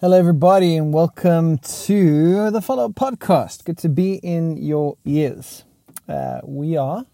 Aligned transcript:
Hello, 0.00 0.16
everybody, 0.16 0.78
and 0.78 0.94
welcome 0.94 1.58
to 1.58 2.50
the 2.50 2.62
Follower 2.62 2.88
Podcast. 2.88 3.64
Good 3.66 3.76
to 3.76 3.90
be 3.90 4.14
in 4.14 4.56
your 4.56 4.96
ears. 5.04 5.64
Uh, 6.08 6.40
we 6.42 6.74
are 6.74 7.04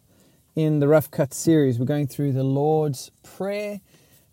in 0.55 0.79
the 0.79 0.87
Rough 0.87 1.11
Cut 1.11 1.35
series. 1.35 1.81
We're 1.81 1.85
going 1.87 2.07
through 2.07 2.31
the 2.31 2.45
Lord's 2.45 3.11
Prayer, 3.25 3.81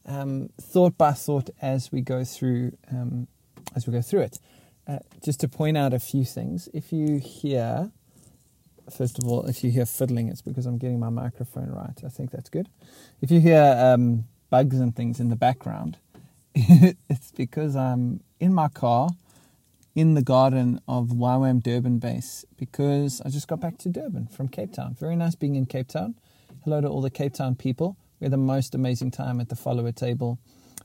um, 0.06 0.52
thought 0.62 1.00
by 1.00 1.14
thought, 1.14 1.50
as 1.64 1.92
we 1.92 2.02
go 2.02 2.24
through 2.24 2.78
um, 2.92 3.28
as 3.76 3.88
we 3.88 3.94
go 3.94 4.04
through 4.04 4.22
it. 4.22 4.40
Uh, 4.88 5.00
just 5.26 5.40
to 5.40 5.48
point 5.48 5.76
out 5.76 5.92
a 5.92 6.00
few 6.00 6.24
things. 6.24 6.70
If 6.76 6.94
you 6.94 7.18
hear, 7.18 7.90
first 8.96 9.18
of 9.18 9.28
all, 9.28 9.48
if 9.48 9.64
you 9.64 9.72
hear 9.72 9.88
fiddling, 9.88 10.28
it's 10.28 10.44
because 10.44 10.68
I'm 10.68 10.78
getting 10.78 11.00
my 11.00 11.10
microphone 11.10 11.72
right. 11.72 12.00
I 12.06 12.10
think 12.10 12.30
that's 12.30 12.52
good. 12.52 12.70
If 13.20 13.32
you 13.32 13.40
hear 13.40 13.76
um, 13.80 14.26
bugs 14.52 14.80
and 14.80 14.96
things 14.96 15.20
in 15.20 15.30
the 15.30 15.36
background, 15.36 15.98
it's 16.56 17.32
because 17.32 17.76
I'm 17.76 18.22
in 18.44 18.54
my 18.54 18.68
car 18.68 19.10
in 19.96 20.16
the 20.16 20.22
garden 20.22 20.78
of 20.86 21.08
YWAM 21.08 21.64
Durban 21.64 21.98
base 22.00 22.44
because 22.58 23.22
I 23.22 23.30
just 23.30 23.48
got 23.48 23.62
back 23.62 23.78
to 23.80 23.90
Durban 23.90 24.28
from 24.28 24.50
Cape 24.50 24.74
Town. 24.74 24.98
Very 25.00 25.16
nice 25.16 25.34
being 25.34 25.56
in 25.56 25.66
Cape 25.66 25.88
Town. 25.88 26.16
Hello 26.66 26.82
to 26.82 26.88
all 26.90 27.00
the 27.00 27.10
Cape 27.10 27.34
Town 27.34 27.56
people. 27.56 27.96
We 28.20 28.26
had 28.26 28.34
the 28.34 28.38
most 28.38 28.76
amazing 28.76 29.12
time 29.12 29.40
at 29.40 29.48
the 29.48 29.56
follower 29.56 29.94
table. 29.94 30.40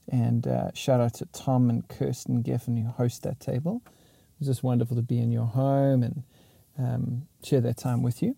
And 0.09 0.47
uh, 0.47 0.71
shout 0.73 1.01
out 1.01 1.15
to 1.15 1.27
Tom 1.27 1.69
and 1.69 1.87
Kirsten 1.89 2.43
Giffen 2.43 2.77
who 2.77 2.91
host 2.91 3.25
that 3.25 3.41
table. 3.41 3.83
It 3.85 4.38
was 4.38 4.49
just 4.49 4.63
wonderful 4.63 4.95
to 4.95 5.02
be 5.02 5.19
in 5.19 5.33
your 5.33 5.47
home 5.47 6.05
and 6.05 6.23
um, 6.79 7.27
share 7.43 7.61
that 7.63 7.77
time 7.77 8.05
with 8.05 8.23
you. 8.23 8.37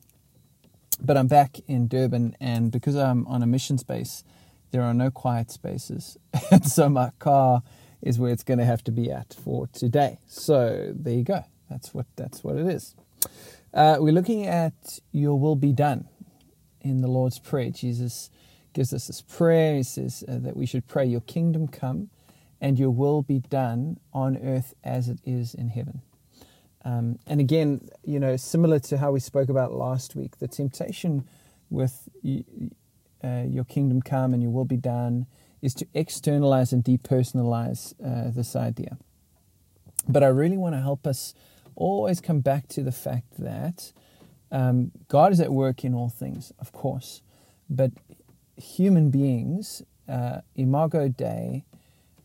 But 0.98 1.18
I'm 1.18 1.28
back 1.28 1.58
in 1.68 1.88
Durban, 1.88 2.36
and 2.40 2.72
because 2.72 2.96
I'm 2.96 3.26
on 3.26 3.42
a 3.42 3.46
mission 3.46 3.76
space, 3.76 4.24
there 4.70 4.82
are 4.82 4.94
no 4.94 5.10
quiet 5.10 5.50
spaces. 5.50 6.16
and 6.50 6.66
so 6.66 6.88
my 6.88 7.10
car 7.18 7.62
is 8.02 8.18
where 8.18 8.32
it's 8.32 8.42
going 8.42 8.58
to 8.58 8.64
have 8.64 8.84
to 8.84 8.90
be 8.92 9.10
at 9.10 9.34
for 9.34 9.66
today. 9.68 10.18
So 10.26 10.92
there 10.94 11.14
you 11.14 11.24
go. 11.24 11.44
That's 11.68 11.94
what 11.94 12.06
that's 12.16 12.42
what 12.42 12.56
it 12.56 12.66
is. 12.66 12.94
Uh, 13.72 13.96
we're 14.00 14.12
looking 14.12 14.46
at 14.46 14.98
your 15.12 15.38
will 15.38 15.56
be 15.56 15.72
done 15.72 16.08
in 16.80 17.00
the 17.02 17.08
Lord's 17.08 17.38
Prayer. 17.38 17.70
Jesus 17.70 18.30
gives 18.72 18.92
us 18.92 19.06
this 19.06 19.20
prayer. 19.20 19.76
He 19.76 19.82
says 19.82 20.24
uh, 20.28 20.38
that 20.38 20.56
we 20.56 20.66
should 20.66 20.88
pray, 20.88 21.06
Your 21.06 21.20
kingdom 21.20 21.68
come 21.68 22.10
and 22.60 22.78
your 22.78 22.90
will 22.90 23.22
be 23.22 23.38
done 23.38 23.98
on 24.12 24.36
earth 24.36 24.74
as 24.84 25.08
it 25.08 25.18
is 25.24 25.54
in 25.54 25.68
heaven. 25.68 26.02
Um, 26.84 27.18
and 27.26 27.40
again, 27.40 27.88
you 28.04 28.18
know, 28.18 28.36
similar 28.36 28.78
to 28.80 28.98
how 28.98 29.12
we 29.12 29.20
spoke 29.20 29.48
about 29.48 29.72
last 29.72 30.14
week, 30.16 30.38
the 30.38 30.48
temptation 30.48 31.24
with 31.68 32.08
uh, 33.22 33.44
your 33.46 33.64
kingdom 33.64 34.02
come 34.02 34.34
and 34.34 34.42
your 34.42 34.50
will 34.50 34.64
be 34.64 34.76
done 34.76 35.26
is 35.62 35.74
to 35.74 35.86
externalize 35.94 36.72
and 36.72 36.84
depersonalize 36.84 37.94
uh, 38.04 38.30
this 38.30 38.56
idea. 38.56 38.98
But 40.08 40.22
I 40.22 40.28
really 40.28 40.56
want 40.56 40.74
to 40.74 40.80
help 40.80 41.06
us 41.06 41.34
always 41.76 42.20
come 42.20 42.40
back 42.40 42.68
to 42.68 42.82
the 42.82 42.92
fact 42.92 43.38
that 43.38 43.92
um, 44.50 44.90
God 45.08 45.32
is 45.32 45.40
at 45.40 45.52
work 45.52 45.84
in 45.84 45.94
all 45.94 46.08
things, 46.08 46.52
of 46.58 46.72
course, 46.72 47.22
but 47.68 47.92
human 48.56 49.10
beings, 49.10 49.82
uh, 50.08 50.40
imago 50.56 51.08
Dei, 51.08 51.64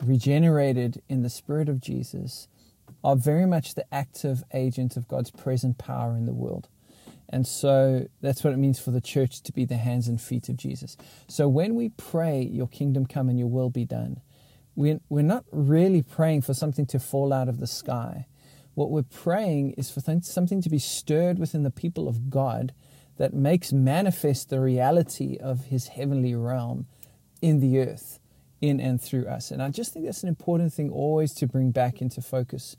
regenerated 0.04 1.02
in 1.08 1.22
the 1.22 1.30
Spirit 1.30 1.70
of 1.70 1.80
Jesus, 1.80 2.48
are 3.04 3.16
very 3.16 3.46
much 3.46 3.76
the 3.76 3.86
active 3.94 4.44
agent 4.54 4.98
of 4.98 5.08
God's 5.08 5.32
present 5.32 5.78
power 5.78 6.18
in 6.18 6.26
the 6.26 6.34
world. 6.34 6.68
And 7.30 7.48
so 7.48 8.08
that's 8.22 8.44
what 8.44 8.54
it 8.54 8.58
means 8.58 8.80
for 8.80 8.92
the 8.92 9.02
church 9.02 9.42
to 9.42 9.52
be 9.52 9.66
the 9.66 9.78
hands 9.78 10.08
and 10.08 10.22
feet 10.22 10.48
of 10.50 10.58
Jesus. 10.58 10.96
So 11.28 11.48
when 11.48 11.76
we 11.76 11.90
pray, 11.90 12.42
Your 12.42 12.68
kingdom 12.68 13.06
come 13.06 13.30
and 13.30 13.40
Your 13.40 13.50
will 13.50 13.70
be 13.70 13.86
done, 13.86 14.22
we're, 14.76 15.00
not 15.10 15.46
really 15.52 16.02
praying 16.02 16.42
for 16.42 16.54
something 16.54 16.86
to 16.88 17.00
fall 17.00 17.32
out 17.32 17.48
of 17.48 17.60
the 17.60 17.68
sky. 17.68 18.28
What 18.74 18.92
we're 18.92 19.04
praying 19.04 19.72
is 19.72 19.90
for 19.90 20.02
something 20.22 20.62
to 20.62 20.70
be 20.70 20.80
stirred 20.80 21.40
within 21.40 21.64
the 21.64 21.72
people 21.72 22.10
of 22.10 22.30
God 22.30 22.74
that 23.18 23.34
makes 23.34 23.72
manifest 23.72 24.50
the 24.50 24.60
reality 24.60 25.38
of 25.38 25.66
His 25.66 25.88
heavenly 25.88 26.36
realm 26.36 26.88
in 27.42 27.62
the 27.62 27.80
earth, 27.80 28.20
in 28.62 28.82
and 28.82 29.02
through 29.02 29.28
us. 29.28 29.50
And 29.50 29.64
I 29.64 29.70
just 29.70 29.94
think 29.94 30.06
that's 30.06 30.24
an 30.24 30.30
important 30.30 30.74
thing 30.74 30.90
always 30.90 31.34
to 31.36 31.48
bring 31.48 31.72
back 31.72 32.02
into 32.02 32.22
focus 32.22 32.76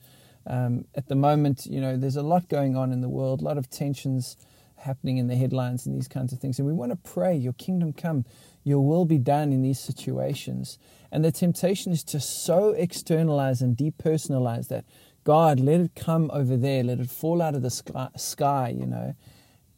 um, 0.47 0.85
at 0.95 1.09
the 1.09 1.15
moment, 1.15 1.67
you 1.67 1.81
know, 1.81 1.97
there's 1.97 2.17
a 2.17 2.23
lot 2.23 2.49
going 2.49 2.77
on 2.77 2.93
in 2.93 3.01
the 3.01 3.09
world, 3.09 3.41
a 3.41 3.45
lot 3.45 3.59
of 3.59 3.69
tensions 3.69 4.37
happening 4.77 5.17
in 5.19 5.27
the 5.27 5.37
headlines 5.37 5.87
and 5.87 5.97
these 5.97 6.09
kinds 6.09 6.33
of 6.33 6.39
things. 6.39 6.59
And 6.59 6.67
we 6.67 6.75
want 6.75 6.93
to 6.93 6.97
pray, 6.97 7.35
Your 7.35 7.55
kingdom 7.55 7.93
come, 7.93 8.25
Your 8.63 8.81
will 8.81 9.05
be 9.05 9.19
done 9.19 9.53
in 9.53 9.63
these 9.63 9.81
situations. 9.81 10.79
And 11.11 11.25
the 11.25 11.33
temptation 11.33 11.93
is 11.93 12.05
to 12.05 12.21
so 12.21 12.71
externalize 12.71 13.63
and 13.63 13.77
depersonalize 13.77 14.69
that 14.69 14.85
God, 15.25 15.59
let 15.59 15.81
it 15.81 15.95
come 15.97 16.31
over 16.33 16.57
there, 16.57 16.85
let 16.85 17.01
it 17.01 17.11
fall 17.11 17.43
out 17.43 17.55
of 17.57 17.63
the 17.63 17.71
sky, 18.17 18.75
you 18.77 18.87
know, 18.87 19.17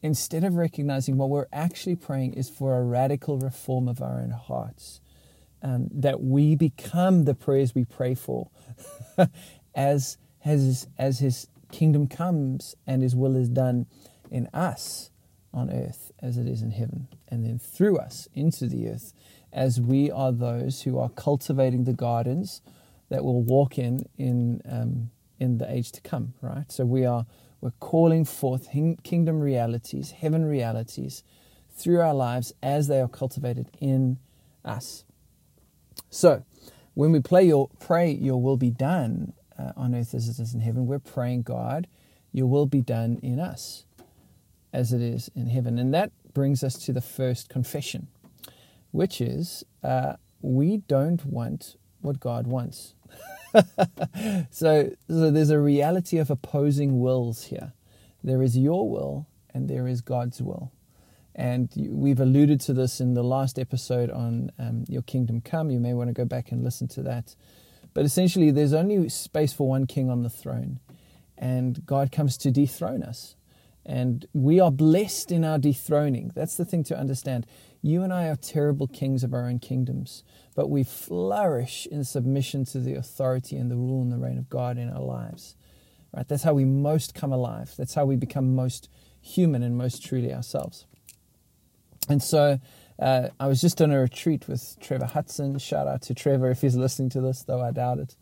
instead 0.02 0.44
of 0.44 0.54
recognizing 0.54 1.16
what 1.16 1.30
we're 1.30 1.46
actually 1.52 1.96
praying 1.96 2.34
is 2.34 2.50
for 2.50 2.76
a 2.76 2.82
radical 2.82 3.38
reform 3.38 3.88
of 3.88 4.02
our 4.02 4.20
own 4.20 4.30
hearts. 4.30 5.00
Um, 5.60 5.88
that 5.90 6.20
we 6.20 6.54
become 6.54 7.24
the 7.24 7.34
prayers 7.34 7.74
we 7.74 7.84
pray 7.84 8.14
for 8.14 8.48
as 9.74 10.16
as, 10.48 10.86
as 10.98 11.18
his 11.18 11.48
kingdom 11.70 12.06
comes 12.06 12.74
and 12.86 13.02
his 13.02 13.14
will 13.14 13.36
is 13.36 13.48
done 13.48 13.86
in 14.30 14.48
us 14.52 15.10
on 15.52 15.70
earth 15.70 16.12
as 16.20 16.36
it 16.36 16.46
is 16.46 16.62
in 16.62 16.70
heaven, 16.70 17.08
and 17.28 17.44
then 17.44 17.58
through 17.58 17.98
us 17.98 18.28
into 18.34 18.66
the 18.66 18.88
earth 18.88 19.12
as 19.52 19.80
we 19.80 20.10
are 20.10 20.32
those 20.32 20.82
who 20.82 20.98
are 20.98 21.08
cultivating 21.08 21.84
the 21.84 21.92
gardens 21.92 22.60
that 23.08 23.24
will 23.24 23.42
walk 23.42 23.78
in 23.78 24.04
in 24.18 24.60
um, 24.68 25.10
in 25.38 25.58
the 25.58 25.70
age 25.70 25.90
to 25.92 26.00
come. 26.00 26.34
Right. 26.42 26.70
So 26.70 26.84
we 26.84 27.06
are 27.06 27.26
we're 27.60 27.70
calling 27.80 28.24
forth 28.24 28.68
kingdom 29.02 29.40
realities, 29.40 30.10
heaven 30.12 30.44
realities, 30.44 31.24
through 31.70 32.00
our 32.00 32.14
lives 32.14 32.52
as 32.62 32.88
they 32.88 33.00
are 33.00 33.08
cultivated 33.08 33.68
in 33.80 34.18
us. 34.64 35.04
So 36.10 36.44
when 36.94 37.12
we 37.12 37.20
play 37.20 37.44
your 37.44 37.70
pray, 37.80 38.10
your 38.10 38.40
will 38.40 38.56
be 38.56 38.70
done 38.70 39.32
uh, 39.58 39.72
on 39.76 39.94
earth 39.94 40.14
as 40.14 40.28
it 40.28 40.40
is 40.40 40.54
in 40.54 40.60
heaven. 40.60 40.86
We're 40.86 40.98
praying, 40.98 41.42
God, 41.42 41.86
your 42.32 42.46
will 42.46 42.66
be 42.66 42.82
done 42.82 43.18
in 43.22 43.40
us 43.40 43.84
as 44.72 44.92
it 44.92 45.00
is 45.00 45.30
in 45.34 45.48
heaven. 45.48 45.78
And 45.78 45.92
that 45.94 46.12
brings 46.34 46.62
us 46.62 46.74
to 46.84 46.92
the 46.92 47.00
first 47.00 47.48
confession, 47.48 48.08
which 48.90 49.20
is 49.20 49.64
uh, 49.82 50.14
we 50.40 50.78
don't 50.78 51.24
want 51.24 51.76
what 52.00 52.20
God 52.20 52.46
wants. 52.46 52.94
so, 54.50 54.90
so 55.08 55.30
there's 55.30 55.50
a 55.50 55.58
reality 55.58 56.18
of 56.18 56.30
opposing 56.30 57.00
wills 57.00 57.44
here. 57.44 57.72
There 58.22 58.42
is 58.42 58.56
your 58.56 58.88
will 58.88 59.26
and 59.54 59.68
there 59.68 59.88
is 59.88 60.00
God's 60.00 60.42
will. 60.42 60.70
And 61.34 61.70
we've 61.76 62.18
alluded 62.18 62.60
to 62.62 62.72
this 62.72 63.00
in 63.00 63.14
the 63.14 63.22
last 63.22 63.58
episode 63.60 64.10
on 64.10 64.50
um, 64.58 64.84
Your 64.88 65.02
Kingdom 65.02 65.40
Come. 65.40 65.70
You 65.70 65.78
may 65.78 65.94
want 65.94 66.08
to 66.08 66.12
go 66.12 66.24
back 66.24 66.50
and 66.50 66.64
listen 66.64 66.88
to 66.88 67.02
that. 67.02 67.36
But 67.98 68.04
essentially, 68.04 68.52
there's 68.52 68.74
only 68.74 69.08
space 69.08 69.52
for 69.52 69.66
one 69.66 69.84
king 69.84 70.08
on 70.08 70.22
the 70.22 70.30
throne, 70.30 70.78
and 71.36 71.84
God 71.84 72.12
comes 72.12 72.36
to 72.36 72.52
dethrone 72.52 73.02
us. 73.02 73.34
And 73.84 74.24
we 74.32 74.60
are 74.60 74.70
blessed 74.70 75.32
in 75.32 75.44
our 75.44 75.58
dethroning. 75.58 76.30
That's 76.32 76.54
the 76.54 76.64
thing 76.64 76.84
to 76.84 76.96
understand. 76.96 77.44
You 77.82 78.04
and 78.04 78.12
I 78.12 78.28
are 78.28 78.36
terrible 78.36 78.86
kings 78.86 79.24
of 79.24 79.34
our 79.34 79.48
own 79.48 79.58
kingdoms, 79.58 80.22
but 80.54 80.70
we 80.70 80.84
flourish 80.84 81.88
in 81.90 82.04
submission 82.04 82.64
to 82.66 82.78
the 82.78 82.94
authority 82.94 83.56
and 83.56 83.68
the 83.68 83.74
rule 83.74 84.02
and 84.02 84.12
the 84.12 84.16
reign 84.16 84.38
of 84.38 84.48
God 84.48 84.78
in 84.78 84.88
our 84.90 85.02
lives. 85.02 85.56
Right? 86.14 86.28
That's 86.28 86.44
how 86.44 86.54
we 86.54 86.64
most 86.64 87.16
come 87.16 87.32
alive. 87.32 87.74
That's 87.76 87.94
how 87.94 88.04
we 88.04 88.14
become 88.14 88.54
most 88.54 88.88
human 89.20 89.64
and 89.64 89.76
most 89.76 90.04
truly 90.04 90.32
ourselves. 90.32 90.86
And 92.08 92.22
so 92.22 92.60
uh, 92.98 93.28
I 93.38 93.46
was 93.46 93.60
just 93.60 93.80
on 93.80 93.92
a 93.92 94.00
retreat 94.00 94.48
with 94.48 94.76
Trevor 94.80 95.06
Hudson. 95.06 95.58
Shout 95.58 95.86
out 95.86 96.02
to 96.02 96.14
Trevor 96.14 96.50
if 96.50 96.60
he's 96.60 96.76
listening 96.76 97.10
to 97.10 97.20
this, 97.20 97.42
though 97.42 97.60
I 97.60 97.70
doubt 97.70 97.98
it. 97.98 98.16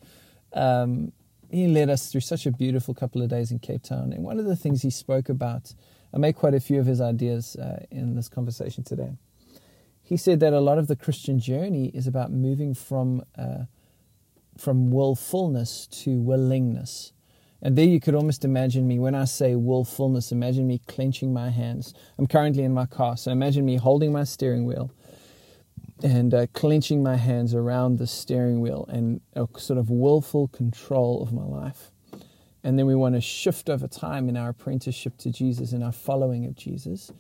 Um, 0.53 1.13
he 1.51 1.69
led 1.69 1.89
us 1.91 2.11
through 2.11 2.23
such 2.23 2.47
a 2.47 2.51
beautiful 2.51 2.93
couple 2.93 3.23
of 3.23 3.29
days 3.29 3.51
in 3.51 3.59
Cape 3.59 3.83
Town. 3.83 4.13
And 4.13 4.25
one 4.25 4.39
of 4.39 4.45
the 4.45 4.57
things 4.57 4.83
he 4.83 4.91
spoke 4.91 5.29
about, 5.29 5.75
I 6.13 6.19
made 6.19 6.37
quite 6.37 6.55
a 6.55 6.61
few 6.61 6.81
of 6.81 6.87
his 6.87 7.01
ideas 7.01 7.57
uh, 7.57 7.85
in 7.91 8.17
this 8.17 8.29
conversation 8.29 8.85
today. 8.85 9.13
He 10.03 10.17
said 10.17 10.41
that 10.41 10.53
a 10.53 10.61
lot 10.61 10.79
of 10.79 10.87
the 10.87 10.97
Christian 10.97 11.39
journey 11.39 11.87
is 11.89 12.07
about 12.07 12.31
moving 12.31 12.75
from 12.75 13.23
uh, 13.37 13.65
from 14.57 14.91
willfulness 14.91 15.87
to 15.89 16.19
willingness. 16.21 17.13
And 17.63 17.77
there 17.77 17.87
you 17.87 18.01
could 18.01 18.15
almost 18.15 18.45
imagine 18.45 18.87
me, 18.87 18.99
when 18.99 19.15
I 19.15 19.25
say 19.25 19.55
willfulness, 19.55 20.31
imagine 20.31 20.67
me 20.67 20.81
clenching 20.87 21.33
my 21.33 21.51
hands. 21.51 21.95
I'm 22.19 22.27
currently 22.27 22.63
in 22.63 22.75
my 22.75 22.87
car, 22.87 23.17
so 23.17 23.31
imagine 23.31 23.65
me 23.65 23.77
holding 23.77 24.13
my 24.13 24.25
steering 24.25 24.65
wheel 24.65 24.91
and 26.03 26.35
uh, 26.35 26.47
clenching 26.53 27.03
my 27.03 27.17
hands 27.17 27.55
around 27.55 27.99
the 27.99 28.07
steering 28.07 28.61
wheel 28.61 28.85
and 28.89 29.21
a 29.35 29.47
sort 29.57 29.79
of 29.79 29.89
willful 29.89 30.49
control 30.49 31.23
of 31.23 31.33
my 31.33 31.45
life. 31.45 31.91
And 32.63 32.79
then 32.79 32.87
we 32.87 32.95
want 32.95 33.15
to 33.15 33.21
shift 33.21 33.71
over 33.71 33.87
time 33.87 34.29
in 34.29 34.37
our 34.37 34.51
apprenticeship 34.51 35.17
to 35.19 35.31
Jesus 35.31 35.73
and 35.73 35.83
our 35.83 35.93
following 35.93 36.45
of 36.45 36.55
Jesus 36.55 37.13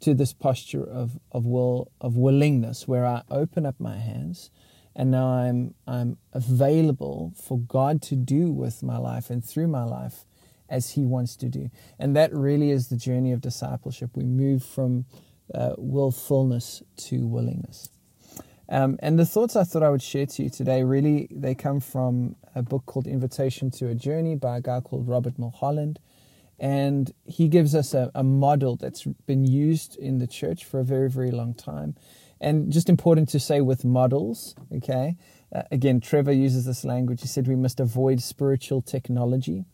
to 0.00 0.14
this 0.14 0.32
posture 0.32 0.84
of, 0.84 1.18
of 1.30 1.44
will 1.44 1.90
of 2.00 2.16
willingness 2.16 2.88
where 2.88 3.06
I 3.06 3.22
open 3.30 3.66
up 3.66 3.78
my 3.78 3.98
hands 3.98 4.50
and 4.94 5.10
now 5.10 5.26
I'm 5.28 5.74
I'm 5.86 6.18
available 6.32 7.32
for 7.42 7.58
God 7.58 8.02
to 8.02 8.16
do 8.16 8.50
with 8.52 8.82
my 8.82 8.98
life 8.98 9.30
and 9.30 9.44
through 9.44 9.68
my 9.68 9.84
life 9.84 10.24
as 10.68 10.92
He 10.92 11.04
wants 11.04 11.36
to 11.36 11.48
do. 11.48 11.70
And 11.98 12.16
that 12.16 12.32
really 12.32 12.70
is 12.70 12.88
the 12.88 12.96
journey 12.96 13.32
of 13.32 13.40
discipleship. 13.40 14.10
We 14.16 14.24
move 14.24 14.64
from 14.64 15.06
uh, 15.54 15.74
willfulness 15.76 16.82
to 16.96 17.26
willingness. 17.26 17.90
Um, 18.68 18.96
and 19.00 19.18
the 19.18 19.26
thoughts 19.26 19.54
I 19.54 19.64
thought 19.64 19.82
I 19.82 19.90
would 19.90 20.02
share 20.02 20.24
to 20.24 20.44
you 20.44 20.50
today 20.50 20.82
really 20.82 21.28
they 21.30 21.54
come 21.54 21.80
from 21.80 22.36
a 22.54 22.62
book 22.62 22.86
called 22.86 23.06
Invitation 23.06 23.70
to 23.72 23.88
a 23.88 23.94
Journey 23.94 24.34
by 24.34 24.58
a 24.58 24.60
guy 24.62 24.80
called 24.80 25.08
Robert 25.08 25.38
Mulholland. 25.38 25.98
And 26.58 27.12
he 27.24 27.48
gives 27.48 27.74
us 27.74 27.92
a, 27.92 28.10
a 28.14 28.22
model 28.22 28.76
that's 28.76 29.04
been 29.26 29.44
used 29.44 29.96
in 29.96 30.18
the 30.18 30.26
church 30.26 30.64
for 30.64 30.80
a 30.80 30.84
very, 30.84 31.10
very 31.10 31.32
long 31.32 31.54
time. 31.54 31.96
And 32.42 32.72
just 32.72 32.88
important 32.88 33.28
to 33.30 33.40
say 33.40 33.60
with 33.60 33.84
models, 33.84 34.56
okay? 34.74 35.16
Uh, 35.54 35.62
again, 35.70 36.00
Trevor 36.00 36.32
uses 36.32 36.66
this 36.66 36.84
language. 36.84 37.20
He 37.20 37.28
said 37.28 37.46
we 37.46 37.54
must 37.54 37.78
avoid 37.78 38.20
spiritual 38.20 38.82
technology. 38.82 39.64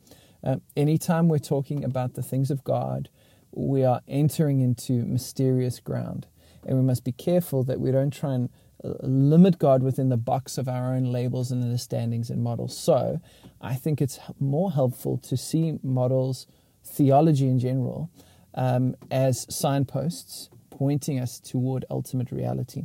Uh, 0.45 0.57
anytime 0.77 1.29
we're 1.29 1.39
talking 1.39 1.83
about 1.83 2.13
the 2.13 2.23
things 2.23 2.51
of 2.51 2.63
God, 2.65 3.09
we 3.53 3.85
are 3.85 4.03
entering 4.07 4.61
into 4.61 5.07
mysterious 5.07 5.81
ground. 5.81 6.27
And 6.67 6.77
we 6.77 6.85
must 6.85 7.05
be 7.05 7.13
careful 7.13 7.65
that 7.65 7.81
we 7.81 7.91
don't 7.91 8.13
try 8.13 8.35
and 8.35 8.51
uh, 8.85 8.91
limit 9.01 9.59
God 9.59 9.83
within 9.83 10.11
the 10.11 10.19
box 10.19 10.59
of 10.59 10.69
our 10.69 10.95
own 10.95 11.05
labels 11.05 11.51
and 11.51 11.65
understandings 11.65 12.29
and 12.29 12.43
models. 12.43 12.77
So 12.77 13.19
I 13.63 13.77
think 13.77 14.03
it's 14.03 14.21
more 14.39 14.73
helpful 14.73 15.17
to 15.19 15.39
see 15.39 15.79
models, 15.83 16.47
theology 16.85 17.49
in 17.49 17.59
general, 17.59 18.11
um, 18.55 18.95
as 19.11 19.47
signposts 19.49 20.51
pointing 20.79 21.19
us 21.19 21.41
toward 21.41 21.85
ultimate 21.91 22.31
reality. 22.31 22.85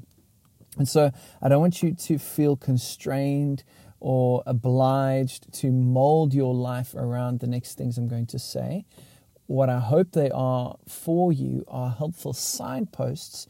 And 0.77 0.89
so 0.89 1.11
I 1.41 1.49
don't 1.49 1.61
want 1.61 1.83
you 1.83 1.93
to 1.93 2.17
feel 2.17 2.55
constrained 2.55 3.63
or 3.99 4.41
obliged 4.47 5.53
to 5.53 5.71
mold 5.71 6.33
your 6.33 6.55
life 6.55 6.95
around 6.95 7.39
the 7.39 7.47
next 7.47 7.77
things 7.77 7.97
I'm 7.97 8.07
going 8.07 8.25
to 8.27 8.39
say. 8.39 8.85
What 9.45 9.69
I 9.69 9.79
hope 9.79 10.11
they 10.11 10.31
are 10.31 10.77
for 10.87 11.31
you 11.31 11.63
are 11.67 11.91
helpful 11.91 12.33
signposts 12.33 13.47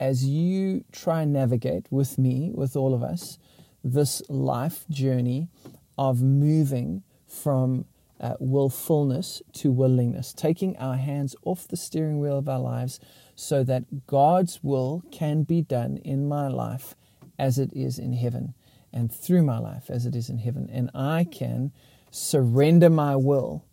as 0.00 0.24
you 0.24 0.84
try 0.90 1.22
and 1.22 1.32
navigate 1.32 1.86
with 1.90 2.18
me, 2.18 2.50
with 2.52 2.74
all 2.76 2.92
of 2.92 3.02
us, 3.02 3.38
this 3.84 4.20
life 4.28 4.84
journey 4.90 5.48
of 5.96 6.20
moving 6.20 7.04
from 7.28 7.84
uh, 8.20 8.34
willfulness 8.40 9.42
to 9.52 9.70
willingness, 9.70 10.32
taking 10.32 10.76
our 10.78 10.96
hands 10.96 11.36
off 11.44 11.68
the 11.68 11.76
steering 11.76 12.18
wheel 12.18 12.38
of 12.38 12.48
our 12.48 12.58
lives 12.58 12.98
so 13.36 13.64
that 13.64 14.06
God's 14.06 14.60
will 14.62 15.02
can 15.10 15.42
be 15.42 15.62
done 15.62 15.98
in 15.98 16.28
my 16.28 16.48
life 16.48 16.94
as 17.38 17.58
it 17.58 17.70
is 17.72 17.98
in 17.98 18.12
heaven 18.12 18.54
and 18.92 19.12
through 19.12 19.42
my 19.42 19.58
life 19.58 19.90
as 19.90 20.06
it 20.06 20.14
is 20.14 20.30
in 20.30 20.38
heaven. 20.38 20.70
And 20.72 20.90
I 20.94 21.24
can 21.24 21.72
surrender 22.10 22.88
my 22.88 23.16
will 23.16 23.64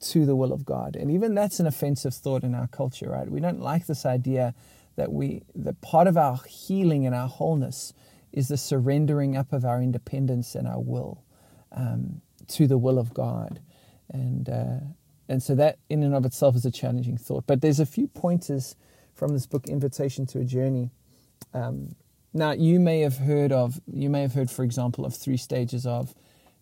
to 0.00 0.24
the 0.24 0.34
will 0.34 0.52
of 0.52 0.64
God. 0.64 0.96
And 0.96 1.10
even 1.10 1.34
that's 1.34 1.60
an 1.60 1.66
offensive 1.66 2.14
thought 2.14 2.42
in 2.42 2.54
our 2.54 2.66
culture, 2.66 3.10
right? 3.10 3.30
We 3.30 3.40
don't 3.40 3.60
like 3.60 3.86
this 3.86 4.06
idea 4.06 4.54
that 4.96 5.12
we, 5.12 5.42
the 5.54 5.74
part 5.74 6.06
of 6.06 6.16
our 6.16 6.40
healing 6.48 7.06
and 7.06 7.14
our 7.14 7.28
wholeness 7.28 7.92
is 8.32 8.48
the 8.48 8.56
surrendering 8.56 9.36
up 9.36 9.52
of 9.52 9.64
our 9.64 9.82
independence 9.82 10.54
and 10.54 10.66
our 10.66 10.80
will 10.80 11.22
um, 11.70 12.22
to 12.48 12.66
the 12.66 12.78
will 12.78 12.98
of 12.98 13.14
God. 13.14 13.60
And, 14.10 14.48
uh, 14.48 14.80
and 15.28 15.42
so 15.42 15.54
that 15.54 15.78
in 15.88 16.02
and 16.02 16.14
of 16.14 16.24
itself 16.24 16.56
is 16.56 16.64
a 16.64 16.70
challenging 16.70 17.16
thought. 17.16 17.44
But 17.46 17.60
there's 17.60 17.80
a 17.80 17.86
few 17.86 18.08
pointers 18.08 18.74
from 19.22 19.34
this 19.34 19.46
book, 19.46 19.68
Invitation 19.68 20.26
to 20.26 20.40
a 20.40 20.44
Journey, 20.44 20.90
um, 21.54 21.94
now, 22.34 22.50
you 22.50 22.80
may 22.80 23.02
have 23.02 23.18
heard 23.18 23.52
of, 23.52 23.80
you 23.86 24.10
may 24.10 24.22
have 24.22 24.34
heard, 24.34 24.50
for 24.50 24.64
example, 24.64 25.06
of 25.06 25.14
three 25.14 25.36
stages 25.36 25.86
of 25.86 26.12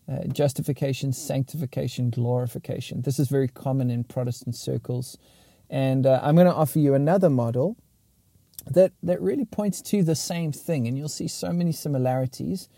uh, 0.07 0.25
justification, 0.25 1.11
sanctification, 1.11 2.11
glorification. 2.11 3.01
This 3.01 3.17
is 3.17 3.29
very 3.29 3.47
common 3.47 3.89
in 3.89 4.03
Protestant 4.03 4.55
circles. 4.55 5.17
And 5.71 6.05
uh, 6.05 6.19
I'm 6.21 6.35
going 6.35 6.45
to 6.45 6.53
offer 6.53 6.77
you 6.77 6.93
another 6.93 7.31
model 7.31 7.77
that, 8.69 8.91
that 9.01 9.19
really 9.19 9.45
points 9.45 9.81
to 9.81 10.03
the 10.03 10.13
same 10.13 10.51
thing, 10.51 10.85
and 10.85 10.95
you'll 10.95 11.09
see 11.09 11.27
so 11.27 11.51
many 11.51 11.71
similarities. 11.71 12.69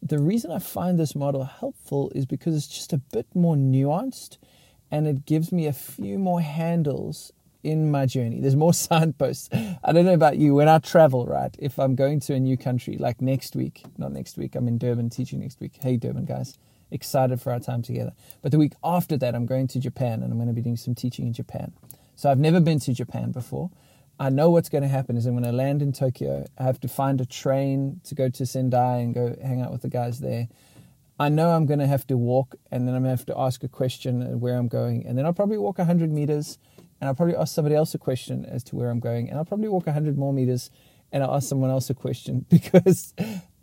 The 0.00 0.18
reason 0.18 0.50
I 0.50 0.60
find 0.60 0.98
this 0.98 1.14
model 1.14 1.44
helpful 1.44 2.10
is 2.14 2.24
because 2.24 2.56
it's 2.56 2.68
just 2.68 2.94
a 2.94 3.02
bit 3.12 3.26
more 3.34 3.54
nuanced 3.54 4.38
and 4.90 5.06
it 5.06 5.26
gives 5.26 5.52
me 5.52 5.66
a 5.66 5.74
few 5.74 6.18
more 6.18 6.40
handles 6.40 7.32
in 7.66 7.90
my 7.90 8.06
journey. 8.06 8.40
There's 8.40 8.56
more 8.56 8.72
signposts. 8.88 9.48
I 9.52 9.92
don't 9.92 10.04
know 10.04 10.14
about 10.14 10.38
you. 10.38 10.54
When 10.54 10.68
I 10.68 10.78
travel, 10.78 11.26
right, 11.26 11.54
if 11.58 11.78
I'm 11.78 11.96
going 11.96 12.20
to 12.20 12.34
a 12.34 12.40
new 12.40 12.56
country, 12.56 12.96
like 12.96 13.20
next 13.20 13.56
week, 13.56 13.82
not 13.98 14.12
next 14.12 14.38
week, 14.38 14.54
I'm 14.54 14.68
in 14.68 14.78
Durban 14.78 15.10
teaching 15.10 15.40
next 15.40 15.60
week. 15.60 15.78
Hey, 15.82 15.96
Durban 15.96 16.24
guys, 16.24 16.58
excited 16.92 17.40
for 17.40 17.52
our 17.52 17.58
time 17.58 17.82
together. 17.82 18.12
But 18.40 18.52
the 18.52 18.58
week 18.58 18.74
after 18.84 19.16
that, 19.16 19.34
I'm 19.34 19.46
going 19.46 19.66
to 19.68 19.80
Japan 19.80 20.22
and 20.22 20.30
I'm 20.30 20.38
going 20.38 20.48
to 20.48 20.54
be 20.54 20.62
doing 20.62 20.76
some 20.76 20.94
teaching 20.94 21.26
in 21.26 21.32
Japan. 21.32 21.72
So 22.14 22.30
I've 22.30 22.38
never 22.38 22.60
been 22.60 22.78
to 22.80 22.94
Japan 22.94 23.32
before. 23.32 23.70
I 24.18 24.30
know 24.30 24.48
what's 24.48 24.70
going 24.70 24.82
to 24.82 24.88
happen 24.88 25.16
is 25.16 25.26
I'm 25.26 25.34
going 25.34 25.44
to 25.44 25.52
land 25.52 25.82
in 25.82 25.92
Tokyo. 25.92 26.46
I 26.56 26.62
have 26.62 26.80
to 26.80 26.88
find 26.88 27.20
a 27.20 27.26
train 27.26 28.00
to 28.04 28.14
go 28.14 28.30
to 28.30 28.46
Sendai 28.46 28.98
and 28.98 29.12
go 29.12 29.36
hang 29.42 29.60
out 29.60 29.72
with 29.72 29.82
the 29.82 29.90
guys 29.90 30.20
there. 30.20 30.48
I 31.18 31.30
know 31.30 31.50
I'm 31.50 31.66
going 31.66 31.80
to 31.80 31.86
have 31.86 32.06
to 32.06 32.16
walk 32.16 32.54
and 32.70 32.86
then 32.86 32.94
I'm 32.94 33.02
going 33.02 33.14
to 33.14 33.18
have 33.18 33.26
to 33.26 33.38
ask 33.38 33.64
a 33.64 33.68
question 33.68 34.38
where 34.38 34.56
I'm 34.56 34.68
going. 34.68 35.04
And 35.06 35.18
then 35.18 35.26
I'll 35.26 35.32
probably 35.32 35.58
walk 35.58 35.78
100 35.78 36.10
meters 36.10 36.58
and 37.00 37.08
I'll 37.08 37.14
probably 37.14 37.36
ask 37.36 37.54
somebody 37.54 37.74
else 37.74 37.94
a 37.94 37.98
question 37.98 38.44
as 38.44 38.62
to 38.64 38.76
where 38.76 38.90
I'm 38.90 39.00
going, 39.00 39.28
and 39.28 39.38
I'll 39.38 39.44
probably 39.44 39.68
walk 39.68 39.86
100 39.86 40.16
more 40.16 40.32
meters 40.32 40.70
and 41.12 41.22
I'll 41.22 41.34
ask 41.34 41.48
someone 41.48 41.70
else 41.70 41.88
a 41.90 41.94
question 41.94 42.46
because 42.50 43.14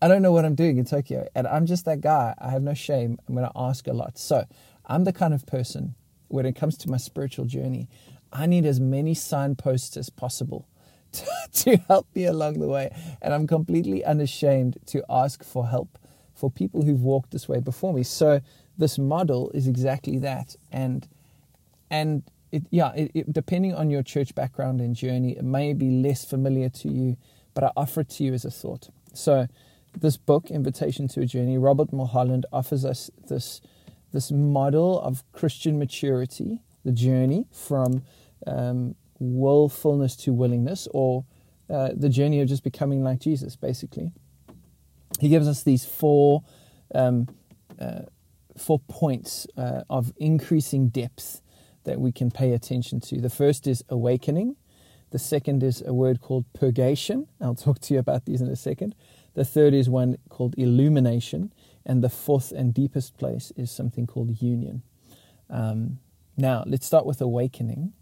I 0.02 0.08
don't 0.08 0.22
know 0.22 0.32
what 0.32 0.46
I'm 0.46 0.56
doing 0.56 0.78
in 0.78 0.86
Tokyo. 0.86 1.28
And 1.36 1.48
I'm 1.48 1.66
just 1.66 1.86
that 1.86 2.02
guy. 2.02 2.34
I 2.40 2.50
have 2.50 2.62
no 2.64 2.74
shame. 2.74 3.20
I'm 3.28 3.36
going 3.36 3.48
to 3.48 3.52
ask 3.56 3.88
a 3.88 3.94
lot. 3.94 4.18
So 4.18 4.46
I'm 4.86 5.04
the 5.04 5.14
kind 5.14 5.34
of 5.34 5.46
person, 5.46 5.96
when 6.28 6.46
it 6.46 6.56
comes 6.56 6.78
to 6.80 6.90
my 6.90 6.98
spiritual 6.98 7.46
journey, 7.46 7.90
I 8.32 8.48
need 8.48 8.66
as 8.66 8.80
many 8.80 9.14
signposts 9.14 9.96
as 9.98 10.10
possible 10.10 10.68
to, 11.12 11.26
to 11.54 11.78
help 11.88 12.08
me 12.16 12.26
along 12.26 12.60
the 12.60 12.68
way. 12.68 12.96
And 13.22 13.34
I'm 13.34 13.48
completely 13.48 14.04
unashamed 14.04 14.78
to 14.88 15.04
ask 15.10 15.44
for 15.44 15.68
help 15.68 16.00
for 16.34 16.50
people 16.50 16.84
who've 16.84 17.04
walked 17.04 17.32
this 17.32 17.48
way 17.48 17.60
before 17.60 17.94
me. 17.94 18.04
So 18.04 18.42
this 18.78 18.98
model 18.98 19.52
is 19.52 19.68
exactly 19.68 20.18
that. 20.20 20.56
And 20.72 21.08
and 21.92 22.24
it, 22.54 22.64
yeah, 22.70 22.94
it, 22.94 23.12
it, 23.16 23.34
depending 23.34 23.74
on 23.74 23.90
your 23.90 24.04
church 24.04 24.36
background 24.36 24.80
and 24.80 24.96
journey, 24.96 25.36
it 25.36 25.44
may 25.44 25.74
be 25.74 25.90
less 25.90 26.24
familiar 26.24 26.70
to 26.70 26.88
you, 26.88 27.18
but 27.56 27.64
I 27.64 27.72
offer 27.76 28.02
it 28.02 28.10
to 28.10 28.24
you 28.24 28.34
as 28.34 28.46
a 28.46 28.52
thought. 28.52 28.90
So, 29.14 29.48
this 30.00 30.18
book, 30.18 30.52
Invitation 30.52 31.08
to 31.10 31.22
a 31.22 31.26
Journey, 31.26 31.58
Robert 31.58 31.92
Mulholland 31.92 32.46
offers 32.52 32.86
us 32.86 33.10
this, 33.28 33.60
this 34.12 34.32
model 34.32 35.00
of 35.02 35.24
Christian 35.32 35.80
maturity, 35.80 36.60
the 36.86 36.92
journey 36.92 37.46
from 37.52 38.04
um, 38.46 38.96
willfulness 39.20 40.16
to 40.18 40.34
willingness, 40.34 40.88
or 40.92 41.26
uh, 41.70 41.90
the 41.96 42.10
journey 42.10 42.40
of 42.40 42.48
just 42.48 42.64
becoming 42.64 43.04
like 43.04 43.20
Jesus, 43.20 43.56
basically. 43.56 44.12
He 45.20 45.30
gives 45.30 45.48
us 45.48 45.64
these 45.64 45.86
four, 45.86 46.44
um, 46.94 47.28
uh, 47.80 48.02
four 48.58 48.80
points 48.88 49.48
uh, 49.58 49.84
of 49.90 50.12
increasing 50.18 50.90
depth 50.90 51.43
that 51.84 52.00
we 52.00 52.12
can 52.12 52.32
pay 52.32 52.54
attention 52.54 53.00
to. 53.02 53.20
The 53.20 53.30
first 53.30 53.68
is 53.68 53.84
awakening. 53.90 54.56
The 55.12 55.20
second 55.20 55.62
is 55.64 55.84
a 55.86 55.94
word 55.94 56.22
called 56.22 56.46
purgation. 56.54 57.28
I'll 57.40 57.56
talk 57.68 57.80
to 57.82 57.94
you 57.94 58.00
about 58.00 58.26
these 58.26 58.42
in 58.42 58.48
a 58.48 58.56
second. 58.56 58.96
The 59.36 59.46
third 59.46 59.74
is 59.74 59.90
one 59.90 60.18
called 60.30 60.56
illumination. 60.58 61.54
And 61.86 62.04
the 62.04 62.10
fourth 62.10 62.52
and 62.52 62.74
deepest 62.74 63.18
place 63.18 63.52
is 63.58 63.70
something 63.70 64.08
called 64.08 64.42
union. 64.42 64.84
Um, 65.50 66.00
now, 66.38 66.64
let's 66.66 66.86
start 66.86 67.06
with 67.06 67.22
awakening. 67.22 67.94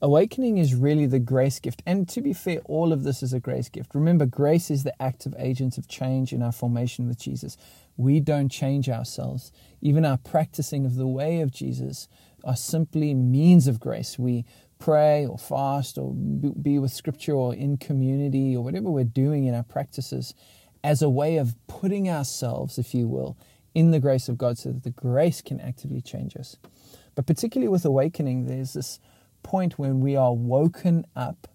Awakening 0.00 0.58
is 0.58 0.74
really 0.74 1.06
the 1.06 1.20
grace 1.20 1.60
gift. 1.60 1.80
And 1.86 2.08
to 2.08 2.20
be 2.20 2.32
fair, 2.32 2.58
all 2.64 2.92
of 2.92 3.04
this 3.04 3.22
is 3.22 3.32
a 3.32 3.38
grace 3.38 3.68
gift. 3.68 3.94
Remember, 3.94 4.26
grace 4.26 4.68
is 4.68 4.82
the 4.82 5.00
active 5.00 5.32
agent 5.38 5.78
of 5.78 5.86
change 5.86 6.32
in 6.32 6.42
our 6.42 6.50
formation 6.50 7.06
with 7.06 7.20
Jesus. 7.20 7.56
We 7.96 8.18
don't 8.18 8.48
change 8.48 8.88
ourselves. 8.88 9.52
Even 9.80 10.04
our 10.04 10.16
practicing 10.16 10.84
of 10.84 10.96
the 10.96 11.06
way 11.06 11.40
of 11.40 11.52
Jesus 11.52 12.08
are 12.44 12.56
simply 12.56 13.14
means 13.14 13.66
of 13.66 13.80
grace. 13.80 14.18
We 14.18 14.44
pray 14.78 15.26
or 15.26 15.38
fast 15.38 15.96
or 15.98 16.12
be 16.12 16.78
with 16.78 16.92
scripture 16.92 17.34
or 17.34 17.54
in 17.54 17.76
community 17.76 18.56
or 18.56 18.64
whatever 18.64 18.90
we're 18.90 19.04
doing 19.04 19.44
in 19.44 19.54
our 19.54 19.62
practices 19.62 20.34
as 20.82 21.02
a 21.02 21.08
way 21.08 21.36
of 21.36 21.54
putting 21.68 22.08
ourselves, 22.08 22.78
if 22.78 22.94
you 22.94 23.06
will, 23.06 23.36
in 23.74 23.92
the 23.92 24.00
grace 24.00 24.28
of 24.28 24.36
God 24.36 24.58
so 24.58 24.70
that 24.70 24.82
the 24.82 24.90
grace 24.90 25.40
can 25.40 25.60
actively 25.60 26.00
change 26.00 26.36
us. 26.36 26.56
But 27.14 27.26
particularly 27.26 27.68
with 27.68 27.84
awakening, 27.84 28.46
there's 28.46 28.72
this 28.72 28.98
point 29.42 29.78
when 29.78 30.00
we 30.00 30.16
are 30.16 30.34
woken 30.34 31.04
up 31.14 31.48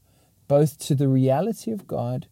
both 0.48 0.80
to 0.80 0.96
the 0.96 1.08
reality 1.08 1.72
of 1.72 1.88
God 1.88 2.28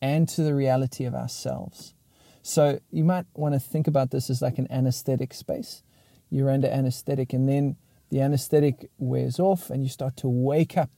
and 0.00 0.28
to 0.28 0.42
the 0.42 0.54
reality 0.54 1.04
of 1.04 1.14
ourselves. 1.14 1.94
So 2.42 2.78
you 2.92 3.02
might 3.02 3.26
want 3.34 3.54
to 3.54 3.60
think 3.60 3.88
about 3.88 4.12
this 4.12 4.30
as 4.30 4.40
like 4.40 4.58
an 4.58 4.68
anesthetic 4.70 5.34
space. 5.34 5.82
You're 6.30 6.50
under 6.50 6.68
anesthetic, 6.68 7.32
and 7.32 7.48
then 7.48 7.76
the 8.10 8.20
anesthetic 8.20 8.90
wears 8.98 9.38
off 9.40 9.70
and 9.70 9.82
you 9.82 9.88
start 9.88 10.16
to 10.18 10.28
wake 10.28 10.76
up 10.76 10.90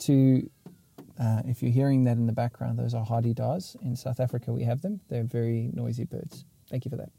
to 0.00 0.48
Uh, 1.20 1.42
if 1.44 1.62
you're 1.62 1.70
hearing 1.72 2.04
that 2.04 2.16
in 2.16 2.26
the 2.26 2.32
background, 2.32 2.78
those 2.78 2.94
are 2.94 3.04
hadedas. 3.04 3.76
In 3.82 3.94
South 3.94 4.20
Africa, 4.20 4.52
we 4.54 4.64
have 4.64 4.80
them. 4.80 5.00
They're 5.10 5.22
very 5.40 5.68
noisy 5.74 6.06
birds. 6.06 6.46
Thank 6.70 6.84
you 6.86 6.90
for 6.90 6.96
that. 6.96 7.10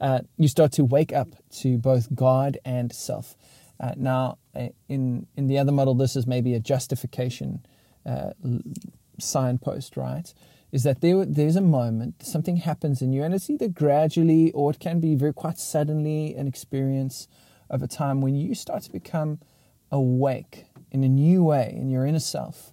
Uh, 0.00 0.20
you 0.36 0.48
start 0.48 0.72
to 0.72 0.84
wake 0.84 1.12
up 1.12 1.28
to 1.62 1.78
both 1.78 2.12
God 2.12 2.58
and 2.64 2.92
self. 2.92 3.36
Uh, 3.78 3.92
now, 3.96 4.38
uh, 4.54 4.70
in 4.88 5.26
in 5.36 5.46
the 5.46 5.58
other 5.60 5.72
model, 5.72 5.94
this 5.94 6.16
is 6.16 6.26
maybe 6.26 6.54
a 6.54 6.60
justification 6.60 7.60
uh, 8.04 8.32
signpost, 9.20 9.96
right? 9.96 10.34
Is 10.72 10.82
that 10.82 11.00
there 11.00 11.24
there's 11.24 11.56
a 11.56 11.68
moment 11.78 12.14
something 12.26 12.56
happens 12.56 13.00
in 13.00 13.12
you, 13.12 13.22
and 13.24 13.32
it's 13.32 13.48
either 13.48 13.68
gradually 13.68 14.50
or 14.52 14.72
it 14.72 14.80
can 14.80 14.98
be 15.00 15.14
very 15.14 15.32
quite 15.32 15.58
suddenly 15.58 16.34
an 16.40 16.46
experience 16.48 17.28
a 17.82 17.86
time 17.86 18.20
when 18.20 18.34
you 18.34 18.54
start 18.54 18.82
to 18.84 18.92
become 18.92 19.38
awake 19.90 20.66
in 20.90 21.04
a 21.04 21.08
new 21.08 21.44
way 21.44 21.72
in 21.76 21.90
your 21.90 22.06
inner 22.06 22.18
self 22.18 22.72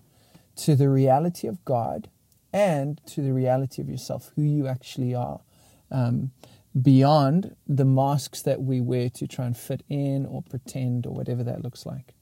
to 0.55 0.75
the 0.75 0.89
reality 0.89 1.47
of 1.47 1.63
God 1.65 2.09
and 2.51 3.01
to 3.07 3.21
the 3.21 3.33
reality 3.33 3.81
of 3.81 3.89
yourself, 3.89 4.31
who 4.35 4.43
you 4.43 4.67
actually 4.67 5.15
are. 5.15 5.41
Um, 5.91 6.31
beyond 6.79 7.55
the 7.67 7.85
masks 7.85 8.41
that 8.41 8.61
we 8.61 8.81
wear 8.81 9.09
to 9.09 9.27
try 9.27 9.45
and 9.45 9.55
fit 9.55 9.83
in 9.89 10.25
or 10.25 10.41
pretend 10.41 11.05
or 11.05 11.13
whatever 11.13 11.43
that 11.43 11.61
looks 11.61 11.85
like. 11.85 12.13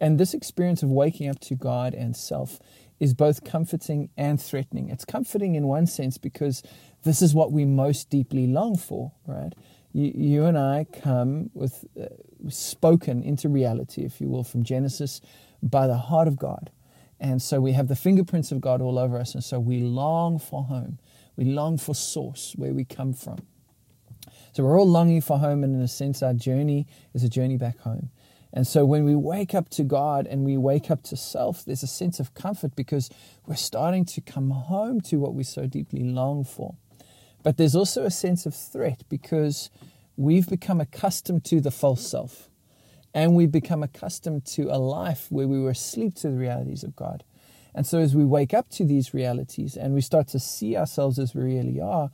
And 0.00 0.18
this 0.18 0.34
experience 0.34 0.82
of 0.82 0.90
waking 0.90 1.28
up 1.28 1.40
to 1.40 1.56
God 1.56 1.94
and 1.94 2.16
self 2.16 2.60
is 3.00 3.14
both 3.14 3.44
comforting 3.44 4.10
and 4.16 4.40
threatening. 4.40 4.88
It's 4.88 5.04
comforting 5.04 5.54
in 5.54 5.66
one 5.66 5.86
sense 5.86 6.18
because 6.18 6.62
this 7.04 7.22
is 7.22 7.34
what 7.34 7.52
we 7.52 7.64
most 7.64 8.10
deeply 8.10 8.46
long 8.46 8.76
for, 8.76 9.12
right? 9.26 9.52
You, 9.92 10.12
you 10.14 10.44
and 10.44 10.58
I 10.58 10.86
come 10.92 11.50
with 11.54 11.84
uh, 12.00 12.06
spoken 12.48 13.22
into 13.22 13.48
reality, 13.48 14.02
if 14.02 14.20
you 14.20 14.28
will, 14.28 14.44
from 14.44 14.62
Genesis 14.62 15.20
by 15.62 15.86
the 15.86 15.96
heart 15.96 16.28
of 16.28 16.36
God. 16.36 16.70
And 17.20 17.42
so 17.42 17.60
we 17.60 17.72
have 17.72 17.88
the 17.88 17.96
fingerprints 17.96 18.52
of 18.52 18.60
God 18.60 18.80
all 18.80 18.98
over 18.98 19.18
us. 19.18 19.34
And 19.34 19.42
so 19.42 19.58
we 19.58 19.80
long 19.80 20.38
for 20.38 20.64
home. 20.64 20.98
We 21.36 21.44
long 21.44 21.78
for 21.78 21.94
source, 21.94 22.54
where 22.56 22.72
we 22.72 22.84
come 22.84 23.12
from. 23.12 23.38
So 24.52 24.64
we're 24.64 24.78
all 24.78 24.88
longing 24.88 25.20
for 25.20 25.38
home, 25.38 25.62
and 25.62 25.74
in 25.74 25.80
a 25.80 25.88
sense, 25.88 26.22
our 26.22 26.34
journey 26.34 26.86
is 27.14 27.22
a 27.22 27.28
journey 27.28 27.56
back 27.56 27.78
home. 27.78 28.10
And 28.52 28.66
so 28.66 28.84
when 28.84 29.04
we 29.04 29.14
wake 29.14 29.54
up 29.54 29.68
to 29.70 29.84
God 29.84 30.26
and 30.26 30.44
we 30.44 30.56
wake 30.56 30.90
up 30.90 31.02
to 31.04 31.16
self, 31.16 31.64
there's 31.64 31.82
a 31.82 31.88
sense 31.88 32.18
of 32.18 32.34
comfort 32.34 32.74
because 32.74 33.10
we're 33.46 33.56
starting 33.56 34.04
to 34.06 34.20
come 34.20 34.50
home 34.50 35.00
to 35.02 35.16
what 35.16 35.34
we 35.34 35.44
so 35.44 35.66
deeply 35.66 36.02
long 36.02 36.44
for. 36.44 36.76
But 37.48 37.56
there's 37.56 37.74
also 37.74 38.04
a 38.04 38.10
sense 38.10 38.44
of 38.44 38.54
threat 38.54 39.04
because 39.08 39.70
we've 40.18 40.46
become 40.46 40.82
accustomed 40.82 41.46
to 41.46 41.62
the 41.62 41.70
false 41.70 42.06
self 42.06 42.50
and 43.14 43.34
we've 43.34 43.50
become 43.50 43.82
accustomed 43.82 44.44
to 44.48 44.64
a 44.64 44.76
life 44.76 45.28
where 45.30 45.48
we 45.48 45.58
were 45.58 45.70
asleep 45.70 46.14
to 46.16 46.28
the 46.28 46.36
realities 46.36 46.84
of 46.84 46.94
God. 46.94 47.24
And 47.74 47.86
so 47.86 48.00
as 48.00 48.14
we 48.14 48.26
wake 48.26 48.52
up 48.52 48.68
to 48.72 48.84
these 48.84 49.14
realities 49.14 49.78
and 49.78 49.94
we 49.94 50.02
start 50.02 50.28
to 50.28 50.38
see 50.38 50.76
ourselves 50.76 51.18
as 51.18 51.34
we 51.34 51.42
really 51.42 51.80
are, 51.80 52.10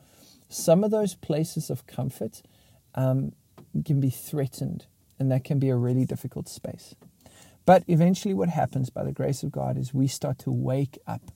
some 0.48 0.84
of 0.84 0.92
those 0.92 1.16
places 1.16 1.68
of 1.68 1.84
comfort 1.88 2.40
um, 2.94 3.32
can 3.84 3.98
be 3.98 4.10
threatened, 4.10 4.86
and 5.18 5.32
that 5.32 5.42
can 5.42 5.58
be 5.58 5.68
a 5.68 5.76
really 5.76 6.04
difficult 6.04 6.48
space. 6.48 6.94
But 7.66 7.82
eventually, 7.88 8.34
what 8.34 8.50
happens 8.50 8.88
by 8.88 9.02
the 9.02 9.10
grace 9.10 9.42
of 9.42 9.50
God 9.50 9.78
is 9.78 9.92
we 9.92 10.06
start 10.06 10.38
to 10.38 10.52
wake 10.52 10.96
up 11.08 11.32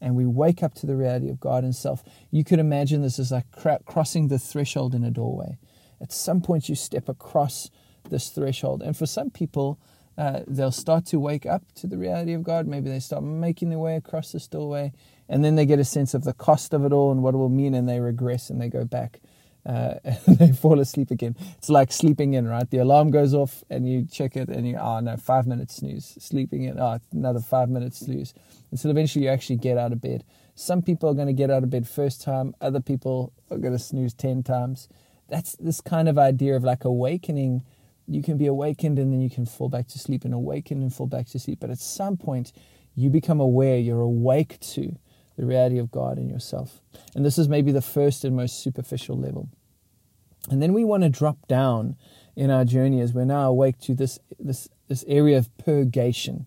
and 0.00 0.14
we 0.14 0.26
wake 0.26 0.62
up 0.62 0.74
to 0.74 0.86
the 0.86 0.96
reality 0.96 1.28
of 1.28 1.40
God 1.40 1.64
and 1.64 1.74
self. 1.74 2.02
You 2.30 2.44
could 2.44 2.58
imagine 2.58 3.02
this 3.02 3.18
as 3.18 3.32
like 3.32 3.46
crossing 3.86 4.28
the 4.28 4.38
threshold 4.38 4.94
in 4.94 5.04
a 5.04 5.10
doorway. 5.10 5.58
At 6.00 6.12
some 6.12 6.40
point, 6.40 6.68
you 6.68 6.74
step 6.74 7.08
across 7.08 7.70
this 8.08 8.28
threshold. 8.28 8.82
And 8.82 8.96
for 8.96 9.06
some 9.06 9.30
people, 9.30 9.78
uh, 10.16 10.40
they'll 10.46 10.70
start 10.70 11.06
to 11.06 11.18
wake 11.18 11.46
up 11.46 11.62
to 11.76 11.86
the 11.86 11.98
reality 11.98 12.32
of 12.32 12.42
God. 12.42 12.66
Maybe 12.66 12.90
they 12.90 13.00
start 13.00 13.22
making 13.22 13.70
their 13.70 13.78
way 13.78 13.96
across 13.96 14.32
this 14.32 14.46
doorway 14.46 14.92
and 15.28 15.44
then 15.44 15.56
they 15.56 15.66
get 15.66 15.78
a 15.78 15.84
sense 15.84 16.14
of 16.14 16.24
the 16.24 16.32
cost 16.32 16.72
of 16.72 16.84
it 16.84 16.92
all 16.92 17.12
and 17.12 17.22
what 17.22 17.34
it 17.34 17.38
will 17.38 17.50
mean, 17.50 17.74
and 17.74 17.88
they 17.88 18.00
regress 18.00 18.48
and 18.48 18.60
they 18.60 18.68
go 18.68 18.84
back. 18.84 19.20
Uh, 19.68 19.98
and 20.26 20.38
they 20.38 20.52
fall 20.52 20.80
asleep 20.80 21.10
again. 21.10 21.36
It's 21.58 21.68
like 21.68 21.92
sleeping 21.92 22.32
in, 22.32 22.48
right? 22.48 22.68
The 22.68 22.78
alarm 22.78 23.10
goes 23.10 23.34
off 23.34 23.62
and 23.68 23.86
you 23.86 24.06
check 24.10 24.34
it 24.34 24.48
and 24.48 24.66
you, 24.66 24.76
oh 24.78 25.00
no, 25.00 25.16
five 25.18 25.46
minutes 25.46 25.76
snooze. 25.76 26.16
Sleeping 26.18 26.64
in, 26.64 26.80
oh, 26.80 26.98
another 27.12 27.40
five 27.40 27.68
minutes 27.68 27.98
snooze. 27.98 28.32
Until 28.70 28.90
eventually 28.90 29.26
you 29.26 29.30
actually 29.30 29.56
get 29.56 29.76
out 29.76 29.92
of 29.92 30.00
bed. 30.00 30.24
Some 30.54 30.80
people 30.80 31.10
are 31.10 31.14
going 31.14 31.26
to 31.26 31.34
get 31.34 31.50
out 31.50 31.62
of 31.62 31.70
bed 31.70 31.86
first 31.86 32.22
time, 32.22 32.54
other 32.60 32.80
people 32.80 33.32
are 33.50 33.58
going 33.58 33.74
to 33.74 33.78
snooze 33.78 34.14
10 34.14 34.42
times. 34.42 34.88
That's 35.28 35.54
this 35.56 35.82
kind 35.82 36.08
of 36.08 36.18
idea 36.18 36.56
of 36.56 36.64
like 36.64 36.84
awakening. 36.84 37.62
You 38.06 38.22
can 38.22 38.38
be 38.38 38.46
awakened 38.46 38.98
and 38.98 39.12
then 39.12 39.20
you 39.20 39.28
can 39.28 39.44
fall 39.44 39.68
back 39.68 39.86
to 39.88 39.98
sleep 39.98 40.24
and 40.24 40.32
awaken 40.32 40.80
and 40.80 40.92
fall 40.92 41.06
back 41.06 41.26
to 41.28 41.38
sleep. 41.38 41.60
But 41.60 41.68
at 41.68 41.78
some 41.78 42.16
point, 42.16 42.52
you 42.94 43.10
become 43.10 43.38
aware, 43.38 43.76
you're 43.78 44.00
awake 44.00 44.58
to 44.60 44.96
the 45.36 45.44
reality 45.44 45.78
of 45.78 45.90
God 45.90 46.18
in 46.18 46.28
yourself. 46.28 46.80
And 47.14 47.24
this 47.24 47.36
is 47.38 47.48
maybe 47.48 47.70
the 47.70 47.82
first 47.82 48.24
and 48.24 48.34
most 48.34 48.60
superficial 48.62 49.16
level. 49.16 49.50
And 50.50 50.62
then 50.62 50.72
we 50.72 50.84
want 50.84 51.02
to 51.02 51.08
drop 51.08 51.46
down 51.46 51.96
in 52.36 52.50
our 52.50 52.64
journey 52.64 53.00
as 53.00 53.12
we're 53.12 53.24
now 53.24 53.50
awake 53.50 53.78
to 53.80 53.94
this, 53.94 54.18
this, 54.38 54.68
this 54.88 55.04
area 55.08 55.36
of 55.36 55.56
purgation. 55.58 56.46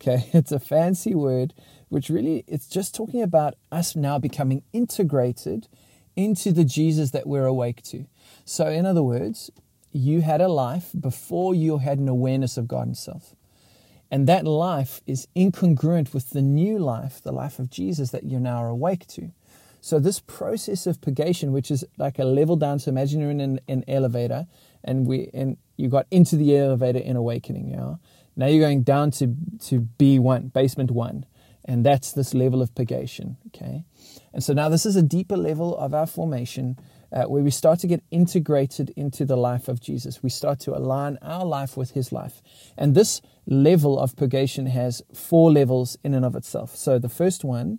Okay, 0.00 0.28
it's 0.32 0.52
a 0.52 0.58
fancy 0.58 1.14
word, 1.14 1.54
which 1.88 2.08
really 2.08 2.44
it's 2.46 2.68
just 2.68 2.94
talking 2.94 3.22
about 3.22 3.54
us 3.72 3.96
now 3.96 4.18
becoming 4.18 4.62
integrated 4.72 5.68
into 6.16 6.52
the 6.52 6.64
Jesus 6.64 7.12
that 7.12 7.26
we're 7.26 7.46
awake 7.46 7.82
to. 7.82 8.06
So, 8.44 8.66
in 8.66 8.84
other 8.86 9.02
words, 9.02 9.50
you 9.92 10.20
had 10.20 10.40
a 10.40 10.48
life 10.48 10.90
before 10.98 11.54
you 11.54 11.78
had 11.78 11.98
an 11.98 12.08
awareness 12.08 12.56
of 12.56 12.68
God 12.68 12.88
and 12.88 12.96
self. 12.96 13.34
And 14.10 14.26
that 14.26 14.44
life 14.44 15.00
is 15.06 15.28
incongruent 15.36 16.14
with 16.14 16.30
the 16.30 16.42
new 16.42 16.78
life, 16.78 17.22
the 17.22 17.32
life 17.32 17.58
of 17.58 17.70
Jesus 17.70 18.10
that 18.10 18.24
you're 18.24 18.40
now 18.40 18.64
awake 18.64 19.06
to. 19.08 19.30
So, 19.88 19.98
this 19.98 20.20
process 20.20 20.86
of 20.86 21.00
purgation, 21.00 21.50
which 21.50 21.70
is 21.70 21.82
like 21.96 22.18
a 22.18 22.24
level 22.24 22.56
down, 22.56 22.78
so 22.78 22.90
imagine 22.90 23.22
you're 23.22 23.30
in 23.30 23.40
an, 23.40 23.60
an 23.68 23.84
elevator 23.88 24.46
and 24.84 25.06
we 25.06 25.30
and 25.32 25.56
you 25.78 25.88
got 25.88 26.06
into 26.10 26.36
the 26.36 26.58
elevator 26.58 26.98
in 26.98 27.16
awakening, 27.16 27.70
yeah. 27.70 27.94
Now 28.36 28.48
you're 28.48 28.60
going 28.60 28.82
down 28.82 29.12
to, 29.12 29.34
to 29.68 29.88
B1, 29.98 30.52
basement 30.52 30.90
one, 30.90 31.24
and 31.64 31.86
that's 31.86 32.12
this 32.12 32.34
level 32.34 32.60
of 32.60 32.74
purgation, 32.74 33.38
okay? 33.46 33.84
And 34.34 34.44
so 34.44 34.52
now 34.52 34.68
this 34.68 34.84
is 34.84 34.94
a 34.94 35.02
deeper 35.02 35.38
level 35.38 35.74
of 35.78 35.94
our 35.94 36.06
formation 36.06 36.78
uh, 37.10 37.22
where 37.22 37.42
we 37.42 37.50
start 37.50 37.78
to 37.78 37.86
get 37.86 38.02
integrated 38.10 38.90
into 38.94 39.24
the 39.24 39.38
life 39.38 39.68
of 39.68 39.80
Jesus. 39.80 40.22
We 40.22 40.28
start 40.28 40.60
to 40.60 40.76
align 40.76 41.16
our 41.22 41.46
life 41.46 41.78
with 41.78 41.92
his 41.92 42.12
life. 42.12 42.42
And 42.76 42.94
this 42.94 43.22
level 43.46 43.98
of 43.98 44.16
purgation 44.16 44.66
has 44.66 45.00
four 45.14 45.50
levels 45.50 45.96
in 46.04 46.12
and 46.12 46.26
of 46.26 46.36
itself. 46.36 46.76
So 46.76 46.98
the 46.98 47.08
first 47.08 47.42
one 47.42 47.78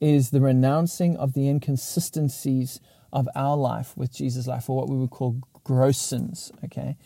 is 0.00 0.30
the 0.30 0.40
renouncing 0.40 1.16
of 1.16 1.34
the 1.34 1.48
inconsistencies 1.48 2.80
of 3.12 3.28
our 3.34 3.56
life 3.56 3.96
with 3.96 4.12
Jesus' 4.12 4.46
life, 4.46 4.70
or 4.70 4.76
what 4.76 4.88
we 4.88 4.96
would 4.96 5.10
call 5.10 5.36
gross 5.64 5.98
sins. 5.98 6.52
Okay. 6.64 6.96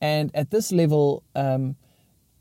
And 0.00 0.30
at 0.34 0.50
this 0.50 0.72
level, 0.72 1.22
um, 1.34 1.76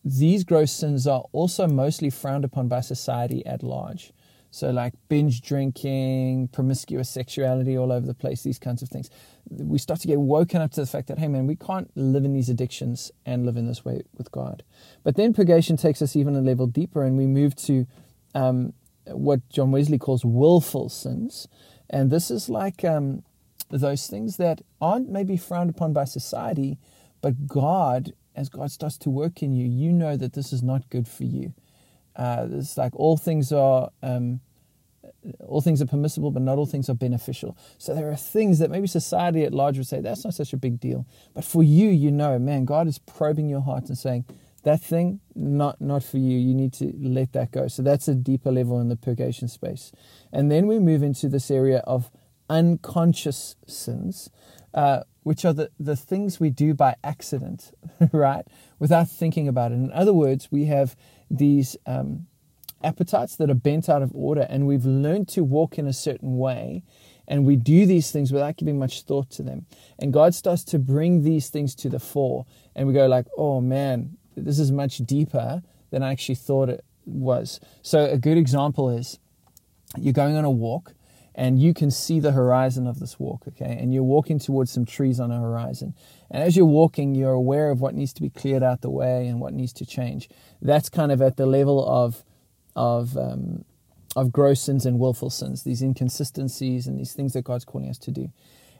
these 0.03 0.43
gross 0.43 0.71
sins 0.71 1.05
are 1.05 1.23
also 1.31 1.67
mostly 1.67 2.09
frowned 2.09 2.43
upon 2.43 2.67
by 2.67 2.81
society 2.81 3.45
at 3.45 3.61
large. 3.61 4.11
So, 4.53 4.69
like 4.69 4.93
binge 5.07 5.41
drinking, 5.41 6.49
promiscuous 6.49 7.09
sexuality 7.09 7.77
all 7.77 7.91
over 7.91 8.05
the 8.05 8.13
place, 8.13 8.43
these 8.43 8.59
kinds 8.59 8.81
of 8.81 8.89
things. 8.89 9.09
We 9.49 9.77
start 9.77 10.01
to 10.01 10.07
get 10.07 10.19
woken 10.19 10.61
up 10.61 10.71
to 10.71 10.81
the 10.81 10.87
fact 10.87 11.07
that, 11.07 11.19
hey, 11.19 11.29
man, 11.29 11.47
we 11.47 11.55
can't 11.55 11.89
live 11.95 12.25
in 12.25 12.33
these 12.33 12.49
addictions 12.49 13.11
and 13.25 13.45
live 13.45 13.55
in 13.55 13.65
this 13.65 13.85
way 13.85 14.01
with 14.17 14.29
God. 14.31 14.63
But 15.03 15.15
then 15.15 15.33
purgation 15.33 15.77
takes 15.77 16.01
us 16.01 16.17
even 16.17 16.35
a 16.35 16.41
level 16.41 16.67
deeper, 16.67 17.03
and 17.03 17.17
we 17.17 17.27
move 17.27 17.55
to 17.57 17.87
um, 18.35 18.73
what 19.11 19.47
John 19.49 19.71
Wesley 19.71 19.97
calls 19.97 20.25
willful 20.25 20.89
sins. 20.89 21.47
And 21.89 22.09
this 22.09 22.31
is 22.31 22.49
like 22.49 22.83
um, 22.83 23.23
those 23.69 24.07
things 24.07 24.37
that 24.37 24.61
aren't 24.81 25.09
maybe 25.09 25.37
frowned 25.37 25.69
upon 25.69 25.93
by 25.93 26.05
society, 26.05 26.77
but 27.21 27.47
God, 27.47 28.13
as 28.35 28.49
God 28.49 28.71
starts 28.71 28.97
to 28.99 29.09
work 29.09 29.43
in 29.43 29.53
you, 29.53 29.67
you 29.67 29.91
know 29.91 30.17
that 30.17 30.33
this 30.33 30.53
is 30.53 30.63
not 30.63 30.89
good 30.89 31.07
for 31.07 31.23
you. 31.23 31.53
Uh, 32.15 32.47
it's 32.51 32.77
like 32.77 32.95
all 32.95 33.17
things 33.17 33.51
are 33.51 33.89
um, 34.03 34.41
all 35.47 35.61
things 35.61 35.81
are 35.81 35.85
permissible, 35.85 36.31
but 36.31 36.41
not 36.41 36.57
all 36.57 36.65
things 36.65 36.89
are 36.89 36.95
beneficial. 36.95 37.57
So 37.77 37.93
there 37.93 38.09
are 38.11 38.15
things 38.15 38.59
that 38.59 38.69
maybe 38.69 38.87
society 38.87 39.43
at 39.43 39.53
large 39.53 39.77
would 39.77 39.87
say 39.87 40.01
that's 40.01 40.23
not 40.23 40.33
such 40.33 40.53
a 40.53 40.57
big 40.57 40.79
deal, 40.79 41.05
but 41.33 41.43
for 41.43 41.63
you, 41.63 41.89
you 41.89 42.11
know, 42.11 42.37
man, 42.39 42.65
God 42.65 42.87
is 42.87 42.97
probing 42.97 43.49
your 43.49 43.61
heart 43.61 43.87
and 43.87 43.97
saying 43.97 44.25
that 44.63 44.81
thing 44.81 45.19
not 45.35 45.81
not 45.81 46.03
for 46.03 46.17
you. 46.17 46.37
You 46.37 46.53
need 46.53 46.73
to 46.73 46.93
let 46.99 47.33
that 47.33 47.51
go. 47.51 47.67
So 47.67 47.81
that's 47.81 48.07
a 48.07 48.15
deeper 48.15 48.51
level 48.51 48.79
in 48.79 48.89
the 48.89 48.95
purgation 48.95 49.47
space, 49.47 49.91
and 50.31 50.51
then 50.51 50.67
we 50.67 50.79
move 50.79 51.03
into 51.03 51.27
this 51.29 51.49
area 51.49 51.79
of 51.79 52.11
unconscious 52.49 53.55
sins. 53.67 54.29
Uh, 54.73 55.01
which 55.23 55.45
are 55.45 55.53
the, 55.53 55.69
the 55.79 55.95
things 55.95 56.39
we 56.39 56.49
do 56.49 56.73
by 56.73 56.95
accident, 57.03 57.71
right? 58.11 58.45
Without 58.79 59.09
thinking 59.09 59.47
about 59.47 59.71
it. 59.71 59.75
In 59.75 59.91
other 59.91 60.13
words, 60.13 60.51
we 60.51 60.65
have 60.65 60.95
these 61.29 61.77
um, 61.85 62.25
appetites 62.83 63.35
that 63.35 63.49
are 63.49 63.55
bent 63.55 63.89
out 63.89 64.01
of 64.01 64.11
order, 64.15 64.47
and 64.49 64.67
we've 64.67 64.85
learned 64.85 65.27
to 65.29 65.43
walk 65.43 65.77
in 65.77 65.87
a 65.87 65.93
certain 65.93 66.37
way, 66.37 66.83
and 67.27 67.45
we 67.45 67.55
do 67.55 67.85
these 67.85 68.11
things 68.11 68.31
without 68.31 68.57
giving 68.57 68.79
much 68.79 69.03
thought 69.03 69.29
to 69.31 69.43
them. 69.43 69.65
And 69.99 70.11
God 70.11 70.33
starts 70.33 70.63
to 70.65 70.79
bring 70.79 71.23
these 71.23 71.49
things 71.49 71.75
to 71.75 71.89
the 71.89 71.99
fore, 71.99 72.45
and 72.75 72.87
we 72.87 72.93
go 72.93 73.07
like, 73.07 73.27
"Oh 73.37 73.61
man, 73.61 74.17
this 74.35 74.59
is 74.59 74.71
much 74.71 74.97
deeper 74.99 75.61
than 75.89 76.03
I 76.03 76.11
actually 76.11 76.35
thought 76.35 76.69
it 76.69 76.83
was. 77.05 77.59
So 77.81 78.05
a 78.05 78.17
good 78.17 78.37
example 78.37 78.89
is 78.89 79.19
you're 79.97 80.13
going 80.13 80.35
on 80.35 80.45
a 80.45 80.51
walk 80.51 80.93
and 81.33 81.61
you 81.61 81.73
can 81.73 81.91
see 81.91 82.19
the 82.19 82.33
horizon 82.33 82.87
of 82.87 82.99
this 82.99 83.19
walk, 83.19 83.43
okay? 83.47 83.77
And 83.79 83.93
you're 83.93 84.03
walking 84.03 84.37
towards 84.37 84.71
some 84.71 84.85
trees 84.85 85.19
on 85.19 85.31
a 85.31 85.39
horizon. 85.39 85.93
And 86.29 86.43
as 86.43 86.57
you're 86.57 86.65
walking, 86.65 87.15
you're 87.15 87.31
aware 87.31 87.71
of 87.71 87.79
what 87.79 87.95
needs 87.95 88.13
to 88.13 88.21
be 88.21 88.29
cleared 88.29 88.63
out 88.63 88.81
the 88.81 88.89
way 88.89 89.27
and 89.27 89.39
what 89.39 89.53
needs 89.53 89.71
to 89.73 89.85
change. 89.85 90.29
That's 90.61 90.89
kind 90.89 91.11
of 91.11 91.21
at 91.21 91.37
the 91.37 91.45
level 91.45 91.85
of 91.87 92.23
of 92.75 93.17
um, 93.17 93.65
of 94.15 94.31
gross 94.31 94.61
sins 94.61 94.85
and 94.85 94.99
willful 94.99 95.29
sins, 95.29 95.63
these 95.63 95.81
inconsistencies 95.81 96.85
and 96.85 96.99
these 96.99 97.13
things 97.13 97.33
that 97.33 97.43
God's 97.43 97.65
calling 97.65 97.89
us 97.89 97.97
to 97.99 98.11
do. 98.11 98.31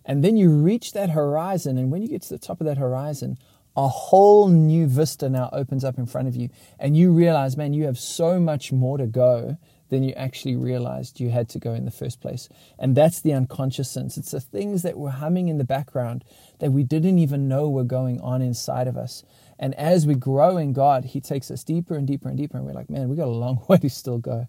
And 0.04 0.24
then 0.24 0.36
you 0.36 0.52
reach 0.52 0.94
that 0.94 1.12
horizon, 1.12 1.78
and 1.78 1.92
when 1.92 2.02
you 2.02 2.08
get 2.08 2.24
to 2.24 2.30
the 2.30 2.40
top 2.40 2.60
of 2.60 2.66
that 2.66 2.78
horizon, 2.78 3.38
a 3.76 3.88
whole 3.88 4.50
new 4.50 4.88
vista 4.88 5.30
now 5.30 5.50
opens 5.54 5.84
up 5.84 5.98
in 5.98 6.06
front 6.06 6.28
of 6.28 6.36
you, 6.36 6.50
and 6.80 6.98
you 6.98 7.12
realize, 7.12 7.56
man, 7.56 7.74
you 7.74 7.86
have 7.86 7.98
so 7.98 8.40
much 8.40 8.72
more 8.72 8.98
to 8.98 9.08
go 9.08 9.58
than 9.92 10.04
you 10.04 10.14
actually 10.14 10.56
realized 10.56 11.20
you 11.20 11.30
had 11.30 11.50
to 11.50 11.60
go 11.60 11.74
in 11.74 11.84
the 11.84 11.92
first 11.92 12.22
place. 12.22 12.48
And 12.80 12.96
that's 12.96 13.20
the 13.20 13.34
unconscious 13.34 13.92
sins. 13.92 14.18
It's 14.18 14.32
the 14.32 14.40
things 14.40 14.84
that 14.84 14.98
were 14.98 15.12
humming 15.12 15.50
in 15.50 15.58
the 15.58 15.66
background 15.66 16.24
that 16.60 16.72
we 16.72 16.84
didn't 16.84 17.20
even 17.20 17.50
know 17.50 17.70
were 17.70 17.84
going 17.84 18.20
on 18.22 18.42
inside 18.42 18.88
of 18.88 18.98
us. 18.98 19.24
And 19.60 19.76
as 19.76 20.08
we 20.08 20.16
grow 20.16 20.58
in 20.58 20.72
God, 20.74 21.06
He 21.06 21.20
takes 21.20 21.52
us 21.52 21.64
deeper 21.64 21.96
and 21.96 22.08
deeper 22.08 22.30
and 22.30 22.38
deeper. 22.38 22.58
And 22.58 22.66
we're 22.66 22.74
like, 22.74 22.90
man, 22.90 23.10
we 23.10 23.18
got 23.18 23.28
a 23.28 23.32
long 23.32 23.64
way 23.68 23.78
to 23.78 23.90
still 23.90 24.18
go. 24.18 24.48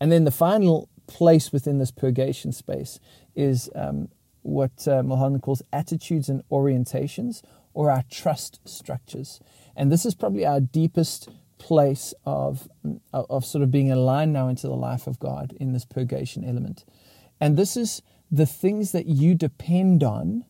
And 0.00 0.10
then 0.10 0.24
the 0.24 0.30
final 0.30 0.88
place 1.08 1.52
within 1.52 1.78
this 1.78 1.90
purgation 1.90 2.52
space 2.52 3.00
is 3.34 3.68
um, 3.74 4.08
what 4.42 4.86
uh, 4.86 5.02
Mulholland 5.02 5.42
calls 5.42 5.62
attitudes 5.72 6.28
and 6.28 6.42
orientations 6.48 7.42
or 7.76 7.90
our 7.90 8.02
trust 8.10 8.58
structures. 8.64 9.38
And 9.76 9.92
this 9.92 10.06
is 10.06 10.14
probably 10.14 10.46
our 10.46 10.60
deepest 10.60 11.28
place 11.58 12.14
of, 12.24 12.68
of 13.12 13.44
sort 13.44 13.62
of 13.62 13.70
being 13.70 13.92
aligned 13.92 14.32
now 14.32 14.48
into 14.48 14.66
the 14.66 14.74
life 14.74 15.06
of 15.06 15.18
God 15.18 15.54
in 15.60 15.74
this 15.74 15.84
purgation 15.84 16.42
element. 16.42 16.86
And 17.38 17.58
this 17.58 17.76
is 17.76 18.00
the 18.30 18.46
things 18.46 18.92
that 18.92 19.04
you 19.04 19.34
depend 19.34 20.02
on, 20.02 20.46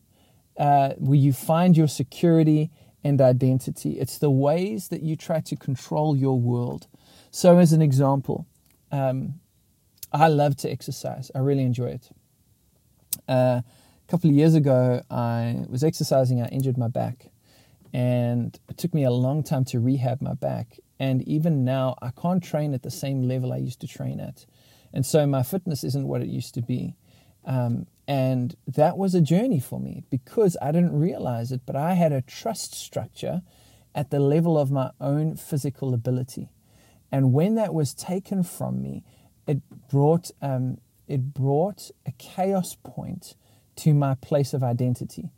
uh, 0.57 0.93
where 0.97 1.17
you 1.17 1.33
find 1.33 1.75
your 1.75 1.89
security 1.89 2.71
and 3.03 3.19
identity. 3.19 3.99
It's 3.99 4.17
the 4.17 4.31
ways 4.31 4.87
that 4.87 5.03
you 5.03 5.17
try 5.17 5.41
to 5.41 5.57
control 5.57 6.15
your 6.15 6.39
world. 6.39 6.87
So, 7.29 7.57
as 7.59 7.73
an 7.73 7.81
example, 7.81 8.47
um, 8.89 9.41
I 10.13 10.29
love 10.29 10.55
to 10.57 10.71
exercise, 10.71 11.29
I 11.35 11.39
really 11.39 11.63
enjoy 11.63 11.87
it. 11.87 12.09
Uh, 13.27 13.61
a 14.07 14.09
couple 14.09 14.29
of 14.29 14.35
years 14.35 14.55
ago, 14.55 15.01
I 15.11 15.65
was 15.67 15.83
exercising, 15.83 16.41
I 16.41 16.47
injured 16.47 16.77
my 16.77 16.87
back, 16.87 17.29
and 17.93 18.57
it 18.69 18.77
took 18.77 18.93
me 18.93 19.03
a 19.03 19.11
long 19.11 19.43
time 19.43 19.65
to 19.65 19.79
rehab 19.81 20.21
my 20.21 20.33
back. 20.33 20.79
And 20.97 21.27
even 21.27 21.65
now, 21.65 21.95
I 22.01 22.11
can't 22.11 22.41
train 22.41 22.73
at 22.73 22.83
the 22.83 22.91
same 22.91 23.27
level 23.27 23.51
I 23.51 23.57
used 23.57 23.81
to 23.81 23.87
train 23.87 24.21
at. 24.21 24.45
And 24.93 25.05
so 25.05 25.27
my 25.27 25.43
fitness 25.43 25.83
isn't 25.83 26.07
what 26.07 26.21
it 26.21 26.27
used 26.29 26.53
to 26.53 26.61
be. 26.61 26.95
Um, 27.45 27.85
and 28.07 28.55
that 28.65 28.97
was 28.97 29.13
a 29.13 29.21
journey 29.21 29.59
for 29.59 29.79
me 29.79 30.03
because 30.09 30.55
I 30.61 30.71
didn't 30.71 30.97
realize 30.97 31.51
it, 31.51 31.61
but 31.65 31.75
I 31.75 31.93
had 31.93 32.13
a 32.13 32.21
trust 32.21 32.73
structure 32.73 33.41
at 33.93 34.09
the 34.09 34.19
level 34.19 34.57
of 34.57 34.71
my 34.71 34.91
own 35.01 35.35
physical 35.35 35.93
ability. 35.93 36.49
And 37.11 37.33
when 37.33 37.55
that 37.55 37.73
was 37.73 37.93
taken 37.93 38.43
from 38.43 38.81
me, 38.81 39.03
it 39.45 39.61
brought, 39.89 40.31
um, 40.41 40.77
it 41.07 41.33
brought 41.33 41.91
a 42.05 42.11
chaos 42.13 42.77
point 42.83 43.35
to 43.77 43.93
my 43.93 44.15
place 44.15 44.53
of 44.53 44.63
identity. 44.63 45.31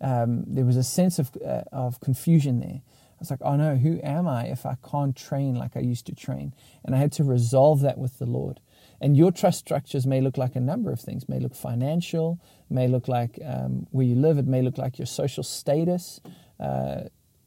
Um, 0.00 0.44
there 0.46 0.64
was 0.64 0.76
a 0.76 0.82
sense 0.82 1.18
of, 1.18 1.30
uh, 1.44 1.62
of 1.72 2.00
confusion 2.00 2.60
there 2.60 2.82
I 3.22 3.22
was 3.22 3.30
like, 3.30 3.42
oh 3.42 3.54
no, 3.54 3.76
who 3.76 4.00
am 4.02 4.26
I 4.26 4.46
if 4.46 4.66
I 4.66 4.76
can't 4.90 5.14
train 5.14 5.54
like 5.54 5.76
I 5.76 5.80
used 5.80 6.06
to 6.06 6.14
train? 6.14 6.52
And 6.84 6.92
I 6.92 6.98
had 6.98 7.12
to 7.12 7.24
resolve 7.24 7.80
that 7.82 7.96
with 7.96 8.18
the 8.18 8.26
Lord. 8.26 8.58
And 9.00 9.16
your 9.16 9.30
trust 9.30 9.60
structures 9.60 10.08
may 10.08 10.20
look 10.20 10.36
like 10.36 10.56
a 10.56 10.60
number 10.60 10.90
of 10.90 10.98
things. 10.98 11.28
May 11.28 11.38
look 11.38 11.54
financial, 11.54 12.40
may 12.68 12.88
look 12.88 13.06
like 13.06 13.38
um, 13.46 13.86
where 13.92 14.04
you 14.04 14.16
live. 14.16 14.38
It 14.38 14.48
may 14.48 14.60
look 14.60 14.76
like 14.76 14.98
your 14.98 15.06
social 15.06 15.44
status, 15.44 16.20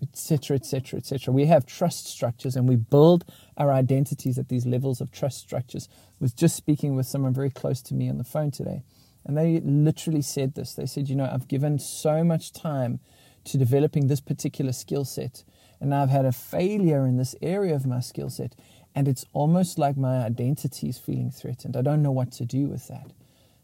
etc., 0.01 0.55
etc., 0.55 0.99
etc. 0.99 1.33
We 1.33 1.47
have 1.47 1.65
trust 1.65 2.07
structures, 2.07 2.55
and 2.55 2.69
we 2.69 2.77
build 2.77 3.25
our 3.57 3.73
identities 3.73 4.37
at 4.37 4.47
these 4.47 4.65
levels 4.65 5.01
of 5.01 5.11
trust 5.11 5.39
structures. 5.39 5.89
I 5.91 6.15
was 6.21 6.33
just 6.33 6.55
speaking 6.55 6.95
with 6.95 7.05
someone 7.05 7.33
very 7.33 7.49
close 7.49 7.81
to 7.83 7.93
me 7.93 8.09
on 8.09 8.17
the 8.17 8.23
phone 8.23 8.51
today, 8.51 8.83
and 9.25 9.37
they 9.37 9.59
literally 9.59 10.21
said 10.21 10.55
this. 10.55 10.73
They 10.73 10.85
said, 10.85 11.09
"You 11.09 11.15
know, 11.15 11.29
I've 11.31 11.47
given 11.47 11.79
so 11.79 12.23
much 12.23 12.53
time 12.53 12.99
to 13.45 13.57
developing 13.57 14.07
this 14.07 14.21
particular 14.21 14.71
skill 14.71 15.05
set." 15.05 15.43
and 15.79 15.93
I've 15.93 16.09
had 16.09 16.25
a 16.25 16.31
failure 16.31 17.05
in 17.05 17.17
this 17.17 17.35
area 17.41 17.75
of 17.75 17.85
my 17.85 17.99
skill 17.99 18.29
set, 18.29 18.55
and 18.93 19.07
it's 19.07 19.25
almost 19.33 19.77
like 19.77 19.97
my 19.97 20.23
identity 20.23 20.89
is 20.89 20.97
feeling 20.97 21.31
threatened. 21.31 21.75
I 21.75 21.81
don't 21.81 22.01
know 22.01 22.11
what 22.11 22.31
to 22.33 22.45
do 22.45 22.67
with 22.67 22.87
that. 22.87 23.11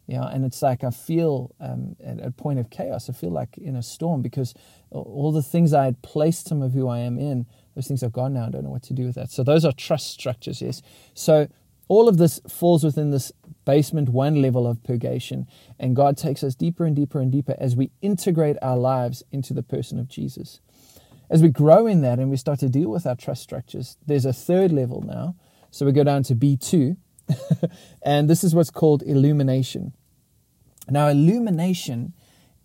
Yeah, 0.07 0.27
and 0.27 0.43
it's 0.43 0.61
like 0.61 0.83
I 0.83 0.89
feel 0.89 1.55
um, 1.59 1.95
at 2.03 2.19
a 2.19 2.31
point 2.31 2.59
of 2.59 2.69
chaos. 2.69 3.09
I 3.09 3.13
feel 3.13 3.31
like 3.31 3.57
in 3.57 3.75
a 3.75 3.83
storm 3.83 4.21
because 4.21 4.53
all 4.89 5.31
the 5.31 5.43
things 5.43 5.73
I 5.73 5.85
had 5.85 6.01
placed 6.01 6.47
some 6.47 6.61
of 6.61 6.73
who 6.73 6.89
I 6.89 6.99
am 6.99 7.17
in, 7.17 7.45
those 7.75 7.87
things 7.87 8.03
are 8.03 8.09
gone 8.09 8.33
now. 8.33 8.47
I 8.47 8.49
don't 8.49 8.63
know 8.63 8.71
what 8.71 8.83
to 8.83 8.93
do 8.93 9.05
with 9.05 9.15
that. 9.15 9.31
So 9.31 9.43
those 9.43 9.63
are 9.63 9.71
trust 9.71 10.11
structures, 10.11 10.61
yes. 10.61 10.81
So 11.13 11.47
all 11.87 12.07
of 12.07 12.17
this 12.17 12.39
falls 12.47 12.83
within 12.83 13.11
this 13.11 13.31
basement 13.65 14.09
one 14.09 14.41
level 14.41 14.65
of 14.65 14.83
purgation, 14.83 15.47
and 15.79 15.95
God 15.95 16.17
takes 16.17 16.43
us 16.43 16.55
deeper 16.55 16.85
and 16.85 16.95
deeper 16.95 17.19
and 17.19 17.31
deeper 17.31 17.55
as 17.59 17.75
we 17.75 17.91
integrate 18.01 18.57
our 18.61 18.77
lives 18.77 19.23
into 19.31 19.53
the 19.53 19.63
person 19.63 19.99
of 19.99 20.07
Jesus 20.07 20.61
as 21.31 21.41
we 21.41 21.49
grow 21.49 21.87
in 21.87 22.01
that 22.01 22.19
and 22.19 22.29
we 22.29 22.35
start 22.35 22.59
to 22.59 22.69
deal 22.69 22.89
with 22.89 23.07
our 23.07 23.15
trust 23.15 23.41
structures, 23.41 23.97
there's 24.05 24.25
a 24.25 24.33
third 24.33 24.71
level 24.71 25.01
now. 25.01 25.35
So 25.71 25.85
we 25.85 25.93
go 25.93 26.03
down 26.03 26.23
to 26.23 26.35
B2, 26.35 26.97
and 28.03 28.29
this 28.29 28.43
is 28.43 28.53
what's 28.53 28.69
called 28.69 29.01
illumination. 29.03 29.93
Now, 30.89 31.07
illumination 31.07 32.13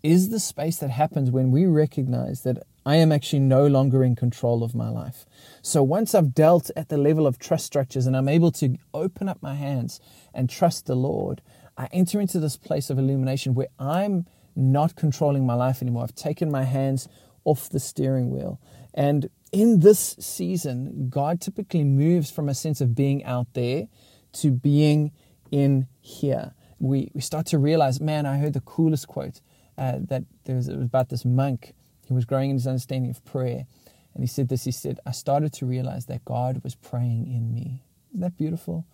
is 0.02 0.30
the 0.30 0.40
space 0.40 0.78
that 0.78 0.90
happens 0.90 1.30
when 1.30 1.52
we 1.52 1.64
recognize 1.64 2.42
that 2.42 2.64
I 2.86 2.96
am 2.96 3.10
actually 3.10 3.40
no 3.40 3.66
longer 3.66 4.04
in 4.04 4.14
control 4.14 4.62
of 4.62 4.72
my 4.72 4.88
life. 4.88 5.26
So 5.60 5.82
once 5.82 6.14
I've 6.14 6.32
dealt 6.32 6.70
at 6.76 6.88
the 6.88 6.96
level 6.96 7.26
of 7.26 7.36
trust 7.36 7.66
structures 7.66 8.06
and 8.06 8.16
I'm 8.16 8.28
able 8.28 8.52
to 8.52 8.76
open 8.94 9.28
up 9.28 9.42
my 9.42 9.56
hands 9.56 9.98
and 10.32 10.48
trust 10.48 10.86
the 10.86 10.94
Lord, 10.94 11.42
I 11.76 11.88
enter 11.92 12.20
into 12.20 12.38
this 12.38 12.56
place 12.56 12.88
of 12.88 12.96
illumination 12.96 13.54
where 13.54 13.66
I'm 13.80 14.24
not 14.54 14.94
controlling 14.94 15.44
my 15.44 15.54
life 15.54 15.82
anymore. 15.82 16.04
I've 16.04 16.14
taken 16.14 16.48
my 16.48 16.62
hands 16.62 17.08
off 17.44 17.68
the 17.68 17.80
steering 17.80 18.30
wheel. 18.30 18.60
And 18.94 19.30
in 19.50 19.80
this 19.80 20.14
season, 20.20 21.08
God 21.08 21.40
typically 21.40 21.82
moves 21.82 22.30
from 22.30 22.48
a 22.48 22.54
sense 22.54 22.80
of 22.80 22.94
being 22.94 23.24
out 23.24 23.48
there 23.54 23.88
to 24.34 24.52
being 24.52 25.10
in 25.50 25.88
here. 26.00 26.52
We, 26.78 27.10
we 27.14 27.20
start 27.20 27.46
to 27.46 27.58
realize, 27.58 28.00
man, 28.00 28.26
I 28.26 28.38
heard 28.38 28.52
the 28.52 28.60
coolest 28.60 29.08
quote 29.08 29.40
uh, 29.76 29.98
that 30.02 30.22
there 30.44 30.54
was, 30.54 30.68
was 30.68 30.84
about 30.84 31.08
this 31.08 31.24
monk 31.24 31.74
who 32.08 32.14
was 32.14 32.24
growing 32.24 32.50
in 32.50 32.56
his 32.56 32.66
understanding 32.66 33.10
of 33.10 33.24
prayer. 33.24 33.66
And 34.14 34.22
he 34.22 34.26
said 34.26 34.48
this 34.48 34.64
he 34.64 34.72
said, 34.72 34.98
I 35.04 35.12
started 35.12 35.52
to 35.54 35.66
realize 35.66 36.06
that 36.06 36.24
God 36.24 36.62
was 36.64 36.74
praying 36.74 37.26
in 37.26 37.52
me. 37.52 37.82
Isn't 38.10 38.20
that 38.20 38.36
beautiful? 38.36 38.86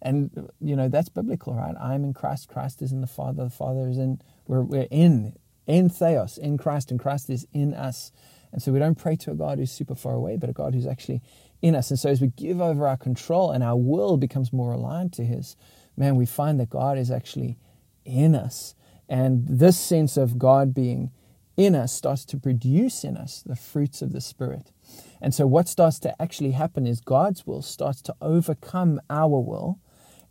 And, 0.00 0.50
you 0.60 0.74
know, 0.74 0.88
that's 0.88 1.08
biblical, 1.08 1.54
right? 1.54 1.76
I'm 1.80 2.04
in 2.04 2.12
Christ, 2.12 2.48
Christ 2.48 2.82
is 2.82 2.90
in 2.90 3.02
the 3.02 3.06
Father, 3.06 3.44
the 3.44 3.50
Father 3.50 3.88
is 3.88 3.98
in, 3.98 4.20
we're, 4.48 4.62
we're 4.62 4.88
in 4.90 5.34
in 5.66 5.88
Theos, 5.88 6.38
in 6.38 6.58
Christ, 6.58 6.90
and 6.90 6.98
Christ 6.98 7.30
is 7.30 7.46
in 7.52 7.74
us. 7.74 8.12
And 8.52 8.62
so 8.62 8.72
we 8.72 8.78
don't 8.78 8.98
pray 8.98 9.16
to 9.16 9.30
a 9.30 9.34
God 9.34 9.58
who's 9.58 9.72
super 9.72 9.94
far 9.94 10.14
away, 10.14 10.36
but 10.36 10.50
a 10.50 10.52
God 10.52 10.74
who's 10.74 10.86
actually 10.86 11.22
in 11.62 11.74
us. 11.74 11.90
And 11.90 11.98
so 11.98 12.10
as 12.10 12.20
we 12.20 12.28
give 12.28 12.60
over 12.60 12.86
our 12.86 12.96
control 12.96 13.50
and 13.50 13.62
our 13.62 13.76
will 13.76 14.16
becomes 14.16 14.52
more 14.52 14.72
aligned 14.72 15.12
to 15.14 15.24
His, 15.24 15.56
man, 15.96 16.16
we 16.16 16.26
find 16.26 16.60
that 16.60 16.68
God 16.70 16.98
is 16.98 17.10
actually 17.10 17.56
in 18.04 18.34
us. 18.34 18.74
And 19.08 19.46
this 19.48 19.78
sense 19.78 20.16
of 20.16 20.38
God 20.38 20.74
being 20.74 21.10
in 21.56 21.74
us 21.74 21.92
starts 21.92 22.24
to 22.26 22.36
produce 22.36 23.04
in 23.04 23.16
us 23.16 23.42
the 23.44 23.56
fruits 23.56 24.02
of 24.02 24.12
the 24.12 24.20
Spirit. 24.20 24.72
And 25.20 25.34
so 25.34 25.46
what 25.46 25.68
starts 25.68 25.98
to 26.00 26.20
actually 26.20 26.52
happen 26.52 26.86
is 26.86 27.00
God's 27.00 27.46
will 27.46 27.62
starts 27.62 28.02
to 28.02 28.14
overcome 28.20 29.00
our 29.10 29.40
will 29.40 29.78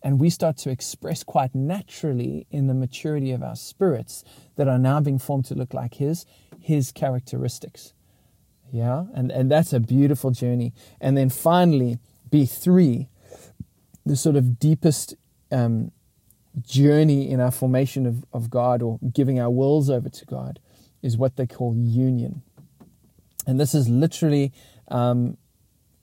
and 0.03 0.19
we 0.19 0.29
start 0.29 0.57
to 0.57 0.69
express 0.69 1.23
quite 1.23 1.53
naturally 1.53 2.47
in 2.49 2.67
the 2.67 2.73
maturity 2.73 3.31
of 3.31 3.43
our 3.43 3.55
spirits 3.55 4.23
that 4.55 4.67
are 4.67 4.79
now 4.79 4.99
being 4.99 5.19
formed 5.19 5.45
to 5.45 5.55
look 5.55 5.73
like 5.73 5.95
his 5.95 6.25
his 6.59 6.91
characteristics. 6.91 7.93
Yeah? 8.71 9.05
And 9.13 9.31
and 9.31 9.51
that's 9.51 9.73
a 9.73 9.79
beautiful 9.79 10.31
journey. 10.31 10.73
And 10.99 11.15
then 11.17 11.29
finally 11.29 11.99
b3 12.31 13.07
the 14.05 14.15
sort 14.15 14.35
of 14.35 14.57
deepest 14.57 15.15
um, 15.51 15.91
journey 16.59 17.29
in 17.29 17.39
our 17.39 17.51
formation 17.51 18.05
of, 18.05 18.25
of 18.33 18.49
god 18.49 18.81
or 18.81 18.99
giving 19.13 19.39
our 19.39 19.49
wills 19.49 19.89
over 19.89 20.09
to 20.09 20.25
god 20.25 20.59
is 21.01 21.17
what 21.17 21.35
they 21.35 21.47
call 21.47 21.75
union 21.75 22.41
and 23.47 23.59
this 23.59 23.73
is 23.73 23.89
literally 23.89 24.53
um, 24.87 25.37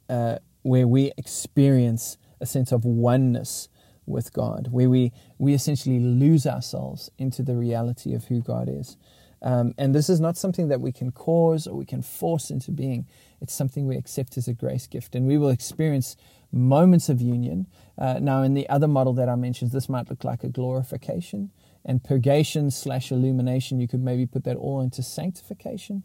uh, 0.09 0.37
where 0.63 0.87
we 0.89 1.13
experience 1.17 2.19
a 2.41 2.47
sense 2.47 2.73
of 2.73 2.85
oneness 2.85 3.69
with 4.07 4.33
God, 4.33 4.69
where 4.71 4.89
we, 4.89 5.13
we 5.39 5.55
essentially 5.55 6.01
lose 6.01 6.47
ourselves 6.47 7.11
into 7.19 7.43
the 7.43 7.57
reality 7.57 8.15
of 8.15 8.25
who 8.25 8.41
God 8.41 8.69
is. 8.69 8.97
Um, 9.41 9.75
and 9.79 9.95
this 9.95 10.09
is 10.09 10.19
not 10.19 10.37
something 10.37 10.69
that 10.69 10.81
we 10.81 10.91
can 10.91 11.13
cause 11.13 11.67
or 11.67 11.77
we 11.77 11.85
can 11.85 12.03
force 12.03 12.51
into 12.51 12.73
being. 12.73 13.07
It's 13.41 13.55
something 13.55 13.87
we 13.87 13.97
accept 13.97 14.37
as 14.37 14.49
a 14.49 14.55
grace 14.55 14.87
gift. 14.89 15.15
And 15.15 15.27
we 15.27 15.39
will 15.39 15.51
experience 15.51 16.17
moments 16.51 17.09
of 17.09 17.21
union. 17.21 17.67
Uh, 17.97 18.19
now, 18.21 18.43
in 18.43 18.55
the 18.55 18.69
other 18.69 18.89
model 18.89 19.13
that 19.13 19.29
I 19.29 19.37
mentioned, 19.37 19.71
this 19.71 19.89
might 19.89 20.11
look 20.11 20.25
like 20.25 20.43
a 20.43 20.49
glorification. 20.49 21.51
And 21.89 22.05
purgation 22.05 22.71
slash 22.71 23.11
illumination, 23.11 23.81
you 23.81 23.89
could 23.89 24.03
maybe 24.03 24.27
put 24.27 24.45
that 24.45 24.57
all 24.57 24.81
into 24.81 25.03
sanctification. 25.03 26.05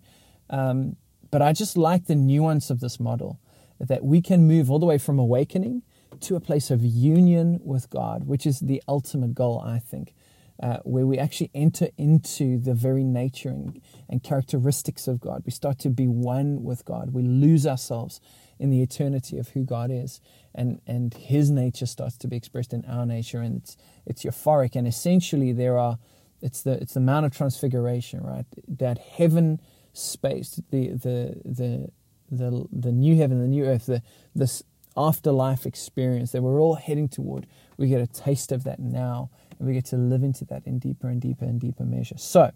Um, 0.50 0.96
but 1.30 1.42
I 1.42 1.52
just 1.52 1.78
like 1.78 2.06
the 2.06 2.16
nuance 2.16 2.70
of 2.70 2.80
this 2.80 3.00
model 3.00 3.40
that 3.80 4.04
we 4.04 4.22
can 4.22 4.48
move 4.48 4.72
all 4.72 4.80
the 4.80 4.86
way 4.86 4.98
from 4.98 5.20
awakening 5.20 5.84
to 6.22 6.36
a 6.36 6.40
place 6.40 6.72
of 6.72 6.84
union 6.84 7.60
with 7.64 7.90
God, 7.90 8.28
which 8.28 8.46
is 8.46 8.62
the 8.62 8.82
ultimate 8.88 9.36
goal, 9.36 9.60
I 9.60 9.80
think, 9.80 10.16
uh, 10.62 10.78
where 10.84 11.06
we 11.06 11.18
actually 11.18 11.50
enter 11.54 11.90
into 11.98 12.60
the 12.60 12.74
very 12.74 13.04
nature 13.04 13.50
and, 13.50 13.82
and 14.08 14.24
characteristics 14.24 15.08
of 15.08 15.20
God. 15.20 15.44
We 15.46 15.52
start 15.52 15.80
to 15.80 15.90
be 15.90 16.08
one 16.08 16.64
with 16.64 16.86
God. 16.86 17.14
We 17.14 17.24
lose 17.24 17.66
ourselves 17.66 18.22
in 18.60 18.70
the 18.70 18.82
eternity 18.82 19.38
of 19.38 19.50
who 19.50 19.64
God 19.64 19.90
is, 19.92 20.22
and, 20.54 20.80
and 20.86 21.14
His 21.14 21.50
nature 21.50 21.88
starts 21.88 22.18
to 22.18 22.28
be 22.28 22.38
expressed 22.38 22.72
in 22.72 22.86
our 22.86 23.06
nature, 23.06 23.42
and 23.42 23.58
it's, 23.58 23.78
it's 24.06 24.24
euphoric. 24.24 24.76
And 24.76 24.88
essentially, 24.88 25.52
there 25.52 25.78
are 25.78 25.98
it's 26.42 26.62
the 26.62 26.74
it's 26.74 26.94
the 26.94 27.00
Mount 27.00 27.26
of 27.26 27.36
Transfiguration, 27.36 28.22
right? 28.22 28.46
That 28.68 28.98
heaven 29.00 29.62
space, 29.94 30.62
the 30.70 30.90
the 30.90 31.42
the 31.46 31.90
the 32.30 32.68
the 32.72 32.92
new 32.92 33.16
heaven, 33.16 33.40
the 33.40 33.48
new 33.48 33.66
earth, 33.66 33.86
the 33.86 34.02
this 34.36 34.62
afterlife 34.96 35.66
experience 35.66 36.32
that 36.34 36.42
we're 36.42 36.62
all 36.62 36.76
heading 36.76 37.08
toward. 37.08 37.48
We 37.78 37.88
get 37.88 38.02
a 38.02 38.08
taste 38.08 38.52
of 38.52 38.64
that 38.66 38.80
now, 38.80 39.32
and 39.64 39.70
we 39.70 39.76
get 39.76 39.86
to 39.86 39.96
live 39.96 40.24
into 40.24 40.44
that 40.44 40.68
in 40.68 40.78
deeper 40.78 41.08
and 41.08 41.22
deeper 41.22 41.46
and 41.46 41.58
deeper 41.58 41.86
measure. 41.86 42.18
So, 42.18 42.52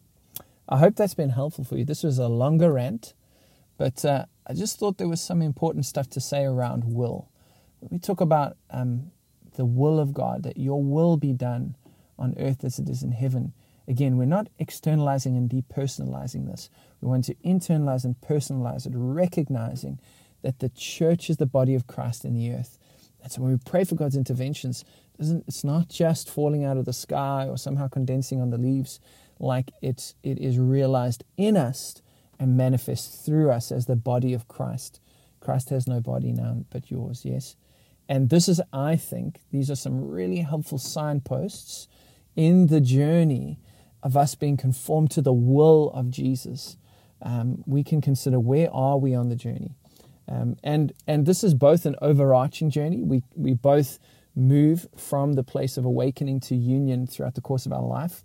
I 0.67 0.77
hope 0.77 0.97
that's 0.97 1.13
been 1.13 1.29
helpful 1.29 1.63
for 1.63 1.77
you. 1.77 1.85
This 1.85 2.03
was 2.03 2.19
a 2.19 2.27
longer 2.27 2.73
rant, 2.73 3.13
but 3.77 4.03
uh, 4.03 4.25
I 4.45 4.53
just 4.53 4.77
thought 4.77 4.97
there 4.97 5.07
was 5.07 5.21
some 5.21 5.41
important 5.41 5.85
stuff 5.85 6.09
to 6.09 6.19
say 6.19 6.43
around 6.43 6.83
will. 6.83 7.29
We 7.79 7.97
talk 7.97 8.19
about 8.19 8.57
um, 8.69 9.11
the 9.55 9.63
will 9.63 10.01
of 10.01 10.13
God, 10.13 10.43
that 10.43 10.57
your 10.57 10.83
will 10.83 11.15
be 11.15 11.31
done 11.31 11.75
on 12.19 12.35
earth 12.37 12.65
as 12.65 12.77
it 12.77 12.89
is 12.89 13.03
in 13.03 13.13
heaven. 13.13 13.53
Again, 13.87 14.17
we're 14.17 14.25
not 14.25 14.49
externalizing 14.59 15.37
and 15.37 15.49
depersonalizing 15.49 16.47
this. 16.47 16.69
We 16.99 17.07
want 17.07 17.23
to 17.25 17.35
internalize 17.35 18.03
and 18.03 18.19
personalize 18.19 18.85
it, 18.85 18.91
recognizing 18.93 19.99
that 20.41 20.59
the 20.59 20.67
church 20.67 21.29
is 21.29 21.37
the 21.37 21.45
body 21.45 21.73
of 21.73 21.87
Christ 21.87 22.25
in 22.25 22.33
the 22.33 22.51
earth. 22.51 22.76
And 23.27 23.33
so 23.33 23.41
when 23.41 23.51
we 23.51 23.59
pray 23.65 23.83
for 23.83 23.95
God's 23.95 24.15
interventions, 24.15 24.85
it's 25.19 25.65
not 25.65 25.89
just 25.89 26.29
falling 26.29 26.63
out 26.63 26.77
of 26.77 26.85
the 26.85 26.93
sky 26.93 27.45
or 27.45 27.57
somehow 27.57 27.89
condensing 27.89 28.39
on 28.39 28.51
the 28.51 28.57
leaves, 28.57 29.01
like 29.37 29.71
it's, 29.81 30.15
it 30.23 30.39
is 30.39 30.57
realized 30.57 31.25
in 31.35 31.57
us 31.57 32.01
and 32.39 32.55
manifest 32.55 33.25
through 33.25 33.51
us 33.51 33.69
as 33.69 33.85
the 33.85 33.97
body 33.97 34.31
of 34.31 34.47
Christ. 34.47 35.01
Christ 35.41 35.71
has 35.71 35.87
no 35.87 35.99
body 35.99 36.31
now 36.31 36.63
but 36.69 36.89
yours, 36.89 37.25
yes? 37.25 37.57
And 38.07 38.29
this 38.29 38.47
is, 38.47 38.61
I 38.71 38.95
think, 38.95 39.41
these 39.51 39.69
are 39.69 39.75
some 39.75 40.07
really 40.07 40.37
helpful 40.37 40.77
signposts 40.77 41.89
in 42.37 42.67
the 42.67 42.79
journey 42.79 43.59
of 44.01 44.15
us 44.15 44.35
being 44.35 44.55
conformed 44.55 45.11
to 45.11 45.21
the 45.21 45.33
will 45.33 45.91
of 45.91 46.09
Jesus, 46.09 46.77
um, 47.21 47.61
we 47.65 47.83
can 47.83 47.99
consider 47.99 48.39
where 48.39 48.71
are 48.73 48.97
we 48.97 49.13
on 49.13 49.27
the 49.27 49.35
journey. 49.35 49.75
Um, 50.27 50.57
and 50.63 50.93
and 51.07 51.25
this 51.25 51.43
is 51.43 51.53
both 51.53 51.85
an 51.85 51.95
overarching 52.01 52.69
journey. 52.69 53.01
We 53.01 53.23
we 53.35 53.53
both 53.53 53.99
move 54.35 54.87
from 54.95 55.33
the 55.33 55.43
place 55.43 55.77
of 55.77 55.85
awakening 55.85 56.39
to 56.39 56.55
union 56.55 57.07
throughout 57.07 57.35
the 57.35 57.41
course 57.41 57.65
of 57.65 57.73
our 57.73 57.81
life, 57.81 58.23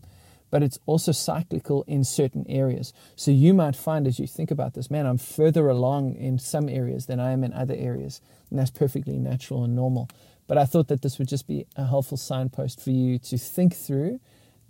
but 0.51 0.63
it's 0.63 0.79
also 0.85 1.11
cyclical 1.13 1.85
in 1.87 2.05
certain 2.05 2.45
areas. 2.49 2.93
So 3.17 3.31
you 3.31 3.55
might 3.55 3.75
find 3.75 4.07
as 4.07 4.19
you 4.19 4.27
think 4.27 4.51
about 4.51 4.75
this, 4.75 4.91
man, 4.91 5.07
I'm 5.07 5.17
further 5.17 5.69
along 5.69 6.15
in 6.17 6.39
some 6.39 6.69
areas 6.69 7.07
than 7.07 7.19
I 7.19 7.33
am 7.33 7.45
in 7.45 7.53
other 7.53 7.75
areas, 7.75 8.21
and 8.51 8.59
that's 8.59 8.71
perfectly 8.71 9.19
natural 9.19 9.65
and 9.65 9.75
normal. 9.75 10.09
But 10.47 10.59
I 10.59 10.65
thought 10.67 10.89
that 10.89 11.03
this 11.03 11.19
would 11.19 11.29
just 11.29 11.47
be 11.47 11.67
a 11.77 11.87
helpful 11.87 12.19
signpost 12.19 12.81
for 12.81 12.91
you 12.91 13.19
to 13.21 13.39
think 13.39 13.75
through 13.75 14.21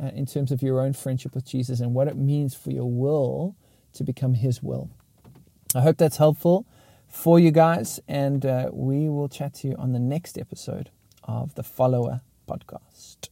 uh, 0.01 0.11
in 0.15 0.27
terms 0.27 0.53
of 0.53 0.63
your 0.63 0.81
own 0.81 0.93
friendship 0.93 1.35
with 1.35 1.47
Jesus 1.47 1.81
and 1.81 1.95
what 1.95 2.09
it 2.09 2.17
means 2.17 2.55
for 2.55 2.71
your 2.71 2.91
will 2.91 3.57
to 3.95 4.05
become 4.05 4.35
His 4.35 4.63
will. 4.63 4.91
I 5.75 5.81
hope 5.81 5.97
that's 5.97 6.19
helpful 6.19 6.67
for 7.13 7.39
you 7.39 7.51
guys, 7.51 8.01
and 8.09 8.45
uh, 8.45 8.71
we 8.73 9.09
will 9.09 9.29
chat 9.29 9.55
to 9.55 9.69
you 9.69 9.77
on 9.79 9.93
the 9.93 9.99
next 10.01 10.39
episode 10.39 10.91
of 11.23 11.55
the 11.55 11.63
Follower 11.63 12.23
Podcast. 12.49 13.32